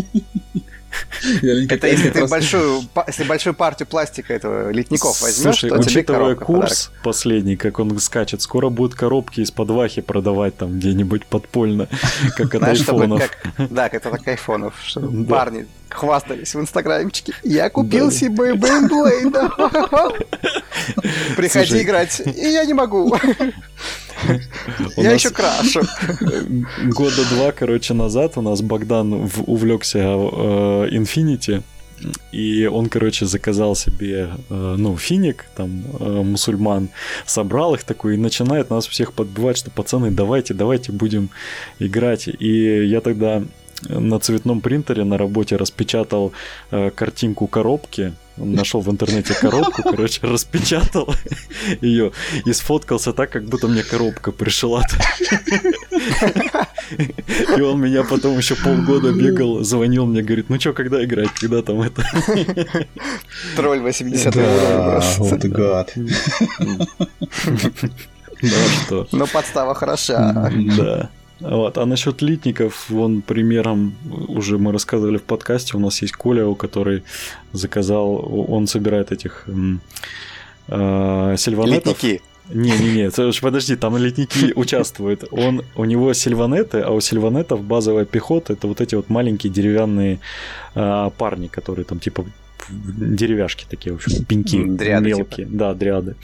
[1.70, 6.92] Это если ты большую, если большую партию пластика этого литников возьмешь, Слушай, то учитывая курс
[7.04, 11.88] последний, как он скачет, скоро будут коробки из-под вахи продавать там где-нибудь подпольно,
[12.36, 13.30] как от айфонов.
[13.70, 14.74] Да, как от айфонов.
[15.28, 17.34] Парни хвастались в инстаграмчике.
[17.44, 19.50] Я купил себе Бейнблейда.
[21.36, 22.22] Приходи играть.
[22.22, 23.16] И я не могу.
[24.98, 25.82] Я еще крашу.
[26.84, 31.64] Года два, короче, назад у нас Богдан увлекся э, Infinity.
[32.32, 36.90] И он, короче, заказал себе, э, ну, финик, там, э, мусульман,
[37.26, 41.30] собрал их такой и начинает нас всех подбивать, что, пацаны, давайте, давайте будем
[41.80, 42.28] играть.
[42.28, 43.44] И я тогда
[43.88, 46.34] на цветном принтере на работе распечатал
[46.72, 51.14] э, картинку коробки, нашел в интернете коробку, короче, распечатал
[51.82, 52.12] ее
[52.46, 54.84] и сфоткался так, как будто мне коробка пришла.
[57.58, 61.62] И он меня потом еще полгода бегал, звонил мне, говорит, ну что, когда играть, когда
[61.62, 62.04] там это?
[63.56, 65.94] Тролль 80 да, вот гад.
[68.42, 69.08] Да, что?
[69.12, 70.50] Но подстава хороша.
[70.78, 71.10] Да.
[71.40, 71.78] Вот.
[71.78, 73.96] А насчет литников, вон примером
[74.28, 77.04] уже мы рассказывали в подкасте, у нас есть Коля, у который
[77.54, 79.48] заказал, он собирает этих
[80.68, 82.04] э, сильванетов.
[82.04, 82.22] Литники.
[82.52, 83.12] Не-не-не,
[83.42, 85.24] подожди, там летники участвуют.
[85.32, 90.20] Он, у него сильванеты, а у сильванетов базовая пехота это вот эти вот маленькие деревянные
[90.74, 92.26] а, парни, которые там типа
[92.72, 95.46] деревяшки такие, в общем, пеньки дриады, мелкие.
[95.46, 95.58] Типа.
[95.58, 96.16] Да, дриады.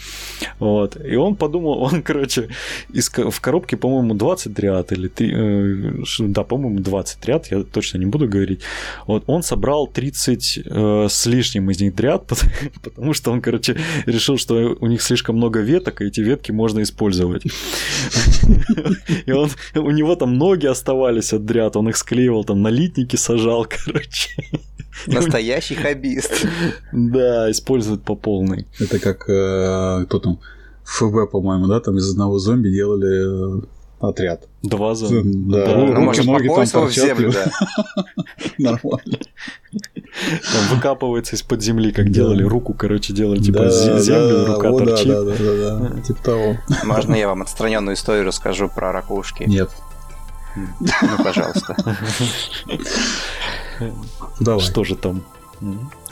[0.59, 0.97] Вот.
[1.03, 2.49] И он подумал, он, короче,
[2.93, 7.97] из, в коробке, по-моему, 20 дриад или 3, э, да, по-моему, 20 дриад, я точно
[7.97, 8.61] не буду говорить.
[9.07, 9.23] Вот.
[9.27, 12.31] Он собрал 30 э, с лишним из них дриад,
[12.83, 16.81] потому что он, короче, решил, что у них слишком много веток, и эти ветки можно
[16.81, 17.43] использовать.
[19.25, 23.65] И он, у него там ноги оставались от дриад, он их склеивал, там налитники сажал,
[23.65, 24.29] короче.
[25.07, 26.45] Настоящий хоббист.
[26.91, 28.67] Да, используют по полной.
[28.79, 30.39] Это как э, кто там
[30.83, 33.65] ФБ, по-моему, да, там из одного зомби делали э,
[33.99, 34.47] отряд.
[34.61, 35.07] Два за...
[35.07, 35.21] Да,
[35.75, 37.45] Ну, руки, может, ноги там в землю, да.
[38.57, 39.17] Нормально.
[39.73, 42.11] Там выкапывается из-под земли, как Да.
[42.13, 42.43] делали.
[42.43, 45.07] Руку, короче, делали, типа, Да, зе- землю, да, рука да, торчит.
[45.07, 46.57] Да, да, да, да, типа того.
[46.85, 49.43] Можно я вам отстраненную историю расскажу про ракушки?
[49.43, 49.69] Нет,
[50.55, 51.75] Ну, пожалуйста.
[54.39, 54.61] Давай.
[54.61, 55.23] Что же там?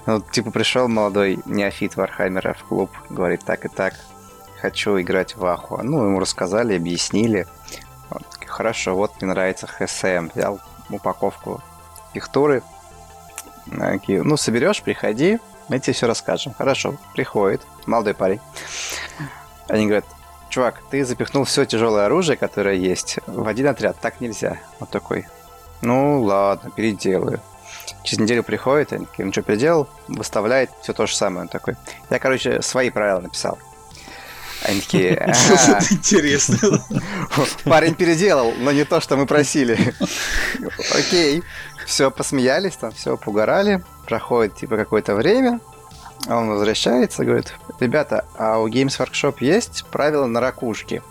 [0.05, 3.93] Ну, типа, пришел молодой неофит Вархаммера в клуб, говорит, так и так,
[4.59, 5.81] хочу играть в ваху.
[5.81, 7.47] Ну, ему рассказали, объяснили.
[8.09, 10.29] Он такой, Хорошо, вот мне нравится ХСМ.
[10.33, 10.59] Взял
[10.89, 11.61] упаковку
[12.13, 12.61] пихтуры.
[13.65, 16.53] Ну, соберешь, приходи, мы тебе все расскажем.
[16.53, 18.39] Хорошо, приходит молодой парень.
[19.67, 20.05] Они говорят,
[20.49, 23.97] чувак, ты запихнул все тяжелое оружие, которое есть, в один отряд.
[24.01, 24.59] Так нельзя.
[24.79, 25.25] Вот такой.
[25.81, 27.39] Ну, ладно, переделаю.
[28.03, 29.87] Через неделю приходит, они такие, ну что, переделал?
[30.07, 31.43] Выставляет все то же самое.
[31.43, 31.75] Он такой.
[32.09, 33.57] Я, короче, свои правила написал.
[34.63, 36.57] Они такие, «Ага, Интересно.
[37.63, 39.93] парень переделал, но не то, что мы просили.
[40.95, 41.43] Окей.
[41.85, 43.83] Все, посмеялись там, все, поугарали.
[44.05, 45.59] Проходит, типа, какое-то время.
[46.27, 51.01] Он возвращается, говорит, ребята, а у Games Workshop есть правила на ракушки?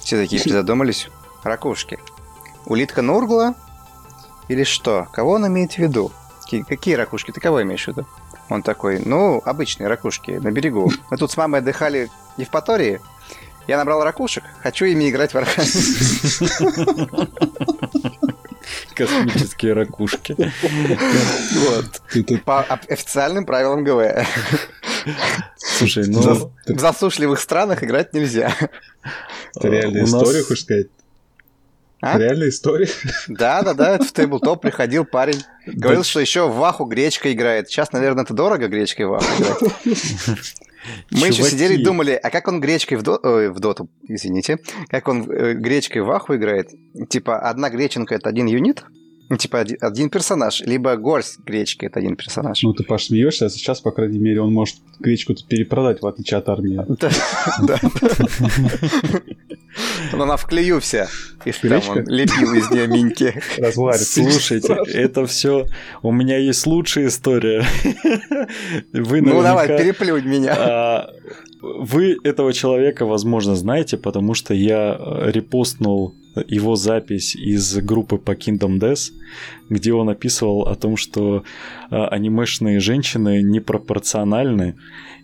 [0.00, 1.08] Все такие призадумались.
[1.42, 1.98] Ракушки.
[2.64, 3.54] Улитка Нургла?
[4.48, 5.08] Или что?
[5.12, 6.12] Кого он имеет в виду?
[6.42, 7.30] Какие, какие ракушки?
[7.30, 8.06] Ты кого имеешь в виду?
[8.50, 10.92] Он такой, ну, обычные ракушки на берегу.
[11.10, 13.00] Мы тут с мамой отдыхали в Евпатории.
[13.66, 15.64] Я набрал ракушек, хочу ими играть в Warhammer.
[18.94, 20.36] Космические ракушки.
[21.54, 22.02] Вот.
[22.44, 24.26] По официальным правилам ГВ.
[25.56, 26.50] Слушай, ну...
[26.66, 28.54] В засушливых странах играть нельзя.
[29.56, 30.88] это реальная история, хочешь сказать?
[32.04, 32.18] А?
[32.18, 32.88] Реальная история?
[33.28, 35.42] Да, да, да, это в тейблтоп приходил парень.
[35.66, 37.68] Говорил, что еще в Ваху гречка играет.
[37.68, 40.54] Сейчас, наверное, это дорого гречкой в Ваху играть.
[41.10, 43.18] Мы еще сидели и думали, а как он гречкой в, до...
[43.22, 46.68] ой, в доту, извините, как он э, гречкой в Ваху играет?
[47.08, 48.84] Типа, одна греченка— это один юнит?
[49.30, 50.60] Ну, Типа, один, один персонаж.
[50.60, 52.62] Либо горсть гречки— это один персонаж.
[52.62, 56.38] Ну, ты, Паш, смеешься, а сейчас, по крайней мере, он может гречку перепродать, в отличие
[56.38, 56.80] от армии.
[57.00, 57.10] Да,
[57.62, 57.80] да.
[60.12, 61.08] Но Она в клею вся.
[61.44, 63.34] И там он лепил из нее миньки.
[63.96, 65.66] Слушайте, это все...
[66.02, 67.64] У меня есть лучшая история.
[68.92, 70.54] Вы Ну, давай, переплюнь меня.
[70.56, 71.10] А,
[71.60, 74.96] Вы этого человека, возможно, знаете, потому что я
[75.26, 76.14] репостнул
[76.48, 79.12] его запись из группы по Kingdom Death,
[79.68, 81.44] где он описывал о том, что
[81.90, 84.76] э, анимешные женщины непропорциональны,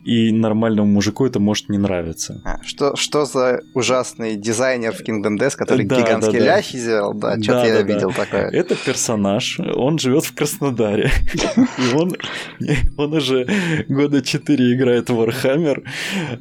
[0.05, 2.41] и нормальному мужику это может не нравиться.
[2.45, 6.57] А, Что, что за ужасный дизайнер в Kingdom Death, который Да, гигантские да, да.
[6.57, 7.15] ляхи сделал?
[7.15, 7.95] Да, что-то Да, я да, да.
[7.95, 8.49] видел такое.
[8.51, 11.11] Это персонаж, он живет в Краснодаре,
[11.55, 12.17] и он,
[12.97, 13.47] он уже
[13.89, 15.83] года 4 играет в Warhammer,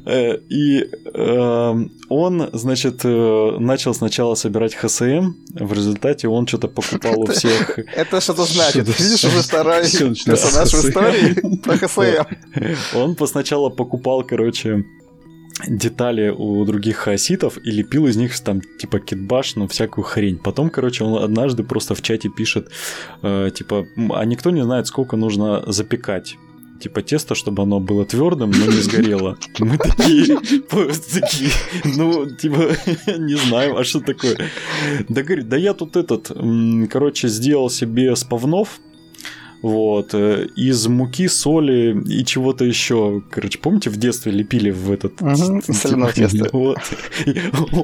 [0.06, 1.74] э, и э,
[2.08, 8.20] он, значит, э, начал сначала собирать ХСМ, в результате он что-то покупал у всех Это
[8.20, 8.86] что-то значит.
[9.00, 12.96] Видишь, уже начинается персонаж в истории про ХСМ.
[12.96, 14.84] Он сначала покупал, короче,
[15.66, 20.38] детали у других хаоситов и лепил из них там типа китбаш, ну всякую хрень.
[20.38, 22.68] Потом, короче, он однажды просто в чате пишет,
[23.22, 26.36] э, типа, «М, а никто не знает, сколько нужно запекать.
[26.80, 29.36] Типа тесто, чтобы оно было твердым, но не сгорело.
[29.58, 31.50] Мы такие, просто такие,
[31.84, 32.76] ну, типа,
[33.18, 34.50] не знаем, а что такое?
[35.08, 36.30] Да говорит, да я тут этот,
[36.90, 38.80] короче, сделал себе спавнов,
[39.62, 43.22] вот, э, из муки, соли и чего-то еще.
[43.30, 45.18] Короче, помните, в детстве лепили в этот...
[45.18, 46.48] Соляного теста.
[46.52, 46.78] Вот.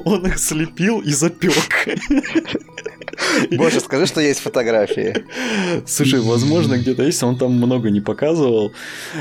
[0.05, 1.53] Он их слепил и запек.
[3.57, 5.13] Боже, скажи, что есть фотографии.
[5.85, 8.71] Слушай, возможно, где-то есть, он там много не показывал.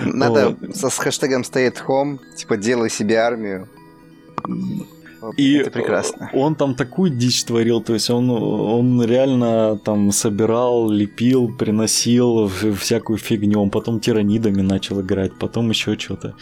[0.04, 3.68] Надо со- с хэштегом stay at home, типа делай себе армию.
[5.36, 6.30] И Это прекрасно.
[6.34, 13.18] он там такую дичь творил, то есть он, он реально там собирал, лепил, приносил всякую
[13.18, 16.34] фигню, он потом тиранидами начал играть, потом еще что-то.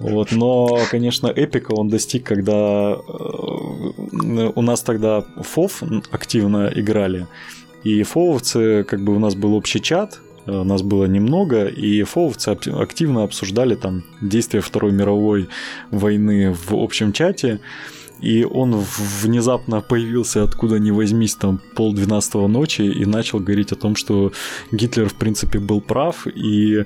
[0.00, 7.26] Вот, но, конечно, эпика он достиг, когда э, у нас тогда ФОВ активно играли,
[7.84, 12.48] и фововцы, как бы у нас был общий чат, э, нас было немного, и фововцы
[12.48, 15.48] активно обсуждали там действия Второй мировой
[15.90, 17.60] войны в общем чате,
[18.22, 18.84] и он
[19.22, 24.32] внезапно появился откуда ни возьмись там пол двенадцатого ночи и начал говорить о том, что
[24.70, 26.84] Гитлер в принципе был прав и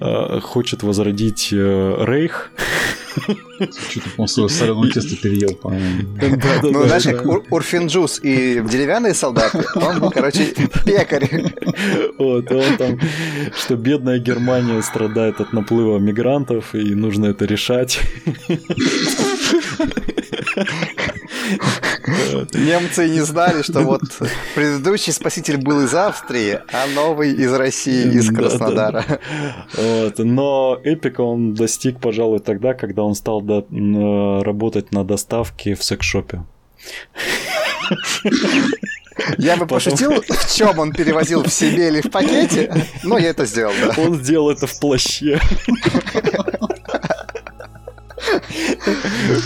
[0.00, 2.50] э, хочет возродить э, Рейх.
[3.58, 6.08] Что-то он свое соленое тесто переел, по-моему.
[6.62, 10.54] Ну, знаешь, как Ур- Урфинджус и деревянные солдаты, он был, короче,
[10.84, 11.52] пекарь.
[12.18, 12.98] Вот, и он там,
[13.54, 18.00] что бедная Германия страдает от наплыва мигрантов, и нужно это решать.
[22.52, 24.02] Немцы не знали, что вот
[24.54, 29.04] предыдущий спаситель был из Австрии, а новый из России, из Краснодара.
[29.76, 30.18] Вот.
[30.18, 33.66] Но эпика он достиг, пожалуй, тогда, когда он стал до...
[34.42, 36.42] работать на доставке в секс-шопе.
[39.38, 43.44] Я бы пошутил, в чем он перевозил, в себе или в пакете, но я это
[43.44, 44.02] сделал, да.
[44.02, 45.38] Он сделал это в плаще.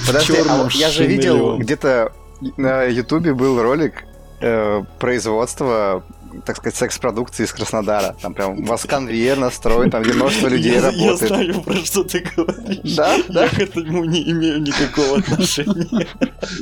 [0.06, 2.12] Подожди, а я же видел где-то
[2.56, 4.04] на Ютубе был ролик
[4.40, 6.04] э, производства
[6.44, 8.16] так сказать, секс-продукции из Краснодара.
[8.20, 11.20] Там прям у вас конвейер настроен, там где множество людей я, работает.
[11.20, 12.96] Я знаю, про что ты говоришь.
[12.96, 13.16] Да?
[13.28, 13.44] Да?
[13.44, 16.06] Я к этому не имею никакого отношения.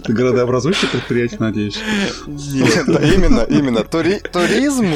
[0.05, 1.79] Ты городообразующее предприятие, надеюсь?
[2.27, 3.85] Нет, именно, именно.
[3.85, 4.95] Туризм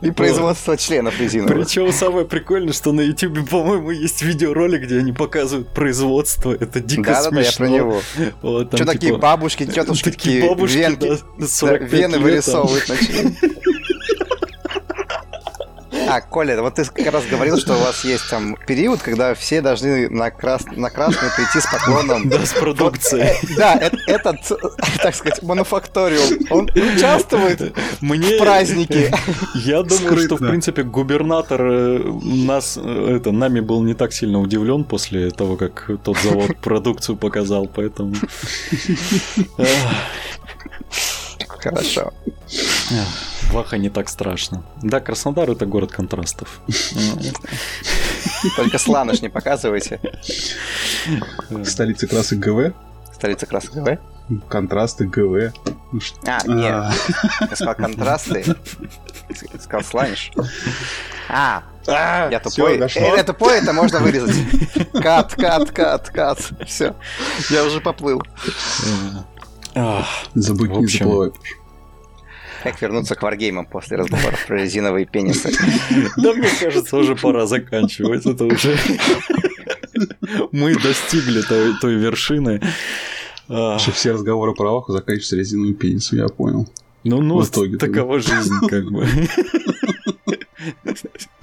[0.00, 1.66] и производство членов резиновых.
[1.66, 6.52] Причем самое прикольное, что на YouTube, по-моему, есть видеоролик, где они показывают производство.
[6.52, 7.30] Это дико да, смешно.
[7.30, 8.02] Да, да, я про него.
[8.42, 13.34] Вот, там, что типа, такие бабушки, тетушки, такие бабушки, венки, да, вены вырисовывают начали.
[16.08, 19.60] А, Коля, вот ты как раз говорил, что у вас есть там период, когда все
[19.60, 20.64] должны на, крас...
[20.66, 22.28] на красный прийти с поклоном.
[22.28, 23.34] Да, с продукцией.
[23.42, 24.36] Вот, э, да, этот,
[25.02, 28.36] так сказать, мануфакториум, он участвует Мне...
[28.36, 29.12] в празднике.
[29.54, 30.26] Я думаю, Скрытно.
[30.26, 35.30] что, в принципе, губернатор э, нас, э, это, нами был не так сильно удивлен после
[35.30, 38.14] того, как тот завод продукцию показал, поэтому...
[41.70, 42.12] Хорошо.
[43.50, 44.64] Ваха не так страшно.
[44.82, 46.60] Да, Краснодар это город контрастов.
[48.56, 50.00] Только Сланыш не показывайте.
[51.64, 52.72] Столица красок ГВ?
[53.14, 53.98] Столица красок ГВ?
[54.48, 55.52] Контрасты ГВ.
[55.92, 56.74] Ну а, нет.
[56.74, 56.92] А.
[57.40, 58.44] Я сказал контрасты.
[59.60, 60.32] Сказал Сланиш.
[61.28, 62.78] А, а, я тупой.
[62.78, 64.36] Э, это тупой, это можно вырезать.
[64.92, 66.38] Кат, кат, кат, кат.
[66.66, 66.94] Все.
[67.50, 68.22] Я уже поплыл.
[70.34, 71.32] Забудь не заплывай.
[72.62, 75.52] Как вернуться к варгеймам после разговора про резиновые пенисы?
[76.16, 78.24] Да, мне кажется, уже пора заканчивать.
[78.24, 78.78] Это уже...
[80.52, 82.62] Мы достигли той, той вершины.
[83.46, 86.66] Что все разговоры про Ваху заканчиваются резиновым пенисом, я понял.
[87.04, 89.06] Ну, ну, в итоге, такова жизнь, как бы.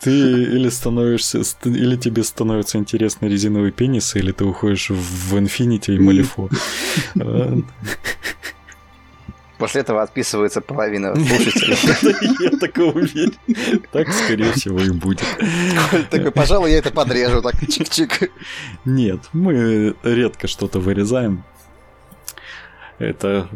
[0.00, 5.98] Ты или становишься, или тебе становится интересно резиновый пенис, или ты уходишь в Infinity и
[5.98, 6.48] Малифо.
[9.62, 12.50] После этого отписывается половина слушателей.
[12.50, 13.36] Я такой уверен.
[13.92, 15.22] Так, скорее всего, и будет.
[16.10, 18.28] Такой, пожалуй, я это подрежу, так чик-чик.
[18.84, 21.44] Нет, мы редко что-то вырезаем.
[22.98, 23.48] Это,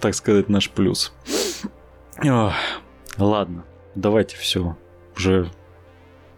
[0.00, 1.12] так сказать, наш плюс.
[3.16, 3.64] Ладно,
[3.96, 4.76] давайте все.
[5.18, 5.50] Уже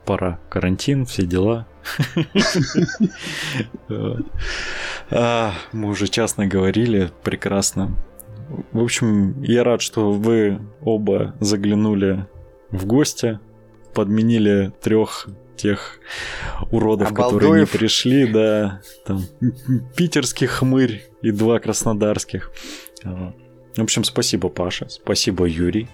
[0.04, 0.40] пора.
[0.48, 1.66] Карантин, все дела.
[5.12, 7.96] А, мы уже частно говорили, прекрасно.
[8.70, 12.26] В общем, я рад, что вы оба заглянули
[12.70, 13.40] в гости,
[13.92, 15.26] подменили трех
[15.56, 15.98] тех
[16.70, 17.40] уродов, Обалдуев.
[17.40, 19.22] которые не пришли, да, там,
[19.96, 22.52] питерский хмырь и два краснодарских.
[23.02, 25.88] В общем, спасибо, Паша, спасибо, Юрий.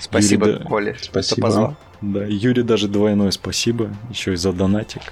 [0.00, 1.22] Спасибо, Юрий, Коля, спасибо.
[1.22, 1.76] что позвал.
[2.00, 5.02] Да, Юрий даже двойное спасибо, еще и за донатик.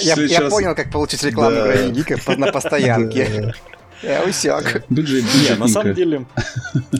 [0.00, 3.54] Я понял, как получить рекламу Гика на постоянке.
[4.02, 4.84] Я усяк.
[4.88, 6.24] Бюджет, Нет, на самом деле,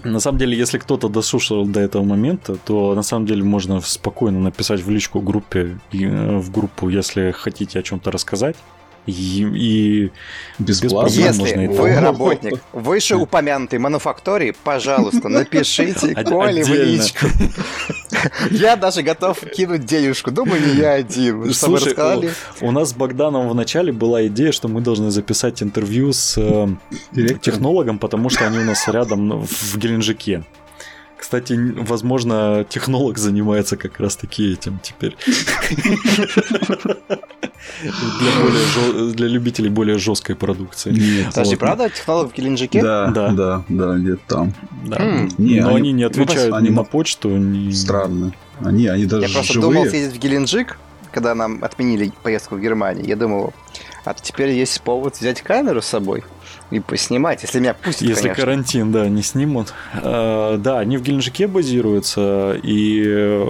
[0.04, 4.38] на самом деле, если кто-то дослушал до этого момента, то на самом деле можно спокойно
[4.38, 8.56] написать в личку группе, э, в группу, если хотите о чем-то рассказать.
[9.06, 10.10] И, и
[10.58, 12.00] бесплатно Если можно вы это...
[12.00, 17.26] работник вышеупомянутой мануфактории, пожалуйста, напишите Коле в личку.
[18.50, 20.30] Я даже готов кинуть денежку.
[20.30, 21.52] Думаю, не я один.
[21.54, 21.94] Слушай,
[22.60, 26.68] у нас с Богданом в начале была идея, что мы должны записать интервью с э,
[27.40, 30.44] технологом, потому что они у нас рядом в Геленджике.
[31.20, 35.16] Кстати, возможно, технолог занимается как раз таки этим теперь.
[37.82, 40.92] Для, более, для любителей более жесткой продукции.
[40.92, 41.60] Нет, Подожди, вот.
[41.60, 42.82] правда, технолог в Геленджике?
[42.82, 44.54] Да, да, да, да где-то там.
[44.86, 44.96] Да.
[44.96, 45.28] Хм.
[45.36, 47.70] Не, Но они, они не отвечают они, ни на почту, ни...
[47.70, 48.32] Странно.
[48.64, 49.72] Они, они даже Я просто живые.
[49.72, 50.78] думал съездить в Геленджик,
[51.12, 53.04] когда нам отменили поездку в Германию.
[53.06, 53.52] Я думал,
[54.06, 56.24] а теперь есть повод взять камеру с собой
[56.70, 58.44] и поснимать, если меня пустят, Если конечно.
[58.44, 59.74] карантин, да, не снимут.
[59.94, 63.44] А, да, они в Геленджике базируются, и...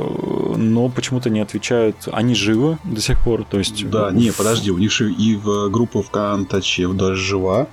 [0.56, 2.08] но почему-то не отвечают.
[2.12, 3.88] Они живы до сих пор, то есть...
[3.90, 7.68] Да, не, подожди, у них же и в группа ВКонтаче даже жива.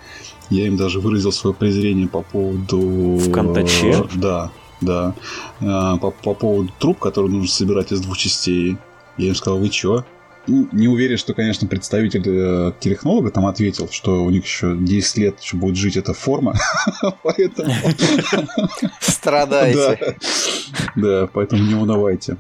[0.50, 3.18] Я им даже выразил свое презрение по поводу...
[3.18, 4.04] ВКонтаче?
[4.16, 5.14] Да, да.
[5.62, 8.78] А, по, по поводу труб, которые нужно собирать из двух частей.
[9.18, 10.06] Я им сказал, вы чё?
[10.48, 15.18] Ну, не уверен, что, конечно, представитель э, технолога там ответил, что у них еще 10
[15.18, 16.56] лет еще будет жить эта форма.
[17.24, 17.74] Поэтому...
[19.00, 20.18] Страдайте.
[20.96, 22.38] Да, поэтому не унывайте.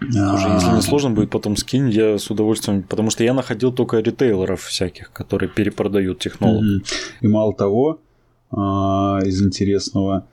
[0.00, 3.98] Слушай, если не сложно будет, потом скинь, я с удовольствием, потому что я находил только
[3.98, 6.82] ритейлеров всяких, которые перепродают технологии.
[7.20, 8.00] И мало того,
[8.50, 10.26] а, из интересного,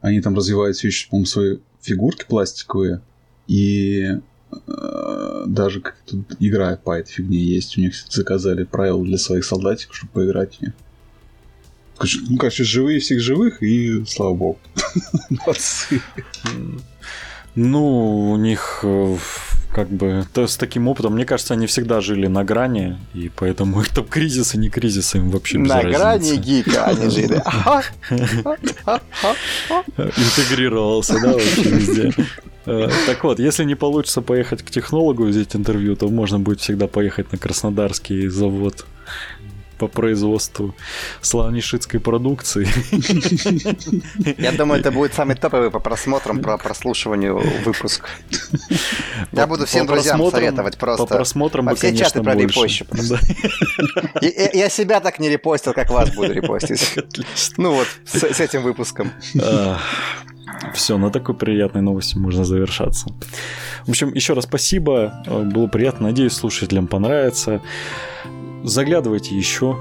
[0.00, 3.00] они там развивают еще, по-моему, свои фигурки пластиковые,
[3.46, 4.20] и а,
[5.46, 7.78] даже как тут игра по этой фигне есть.
[7.78, 10.72] У них заказали правила для своих солдатиков, чтобы поиграть в них.
[12.28, 14.58] Ну, короче, живые всех живых, и слава богу.
[15.30, 16.02] Молодцы.
[17.54, 19.16] Ну, у них э,
[19.72, 23.80] как бы то с таким опытом, мне кажется, они всегда жили на грани, и поэтому
[23.90, 25.98] это кризисы, не кризисы им вообще без На разницы.
[25.98, 27.36] грани гика они жили.
[29.96, 32.12] Интегрировался, да, вообще везде.
[32.66, 36.86] Э, Так вот, если не получится поехать к технологу взять интервью, то можно будет всегда
[36.86, 38.84] поехать на Краснодарский завод
[39.78, 40.74] по производству
[41.20, 42.68] славнишитской продукции.
[44.38, 48.08] Я думаю, это будет самый топовый по просмотрам, по прослушиванию выпуск.
[49.32, 51.06] Я буду всем друзьям советовать просто.
[51.06, 52.86] По просмотрам бы, все чаты про репощу
[54.20, 56.94] Я себя так не репостил, как вас буду репостить.
[57.56, 59.12] Ну вот, с этим выпуском.
[60.74, 63.08] Все, на такой приятной новости можно завершаться.
[63.84, 65.22] В общем, еще раз спасибо.
[65.26, 66.08] Было приятно.
[66.08, 67.60] Надеюсь, слушателям понравится.
[68.66, 69.76] Заглядывайте еще.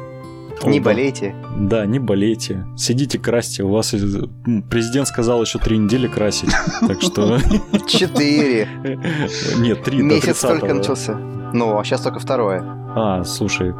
[0.64, 0.86] Не Да.
[0.86, 1.36] болейте.
[1.58, 2.66] Да, не болейте.
[2.78, 3.64] Сидите, красьте.
[3.64, 3.94] У вас
[4.70, 6.52] президент сказал еще три недели красить.
[6.88, 7.40] Так что...
[7.88, 8.70] Четыре.
[9.58, 10.74] Нет, три Месяц только 30-го.
[10.76, 11.16] начался.
[11.54, 12.62] Ну, а сейчас только второе.
[12.96, 13.74] А, слушай.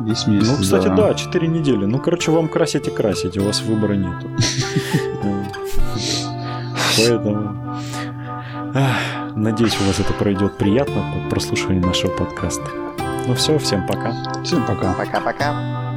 [0.00, 0.48] Весь месяц.
[0.48, 1.84] Ну, кстати, да, 4 недели.
[1.84, 4.28] Ну, короче, вам красить и красить, у вас выбора нету.
[6.96, 7.54] Поэтому...
[9.36, 12.62] Надеюсь, у вас это пройдет приятно по прослушиванию нашего подкаста.
[13.26, 14.12] Ну все, всем пока.
[14.42, 14.94] Всем пока.
[14.94, 15.91] Пока-пока.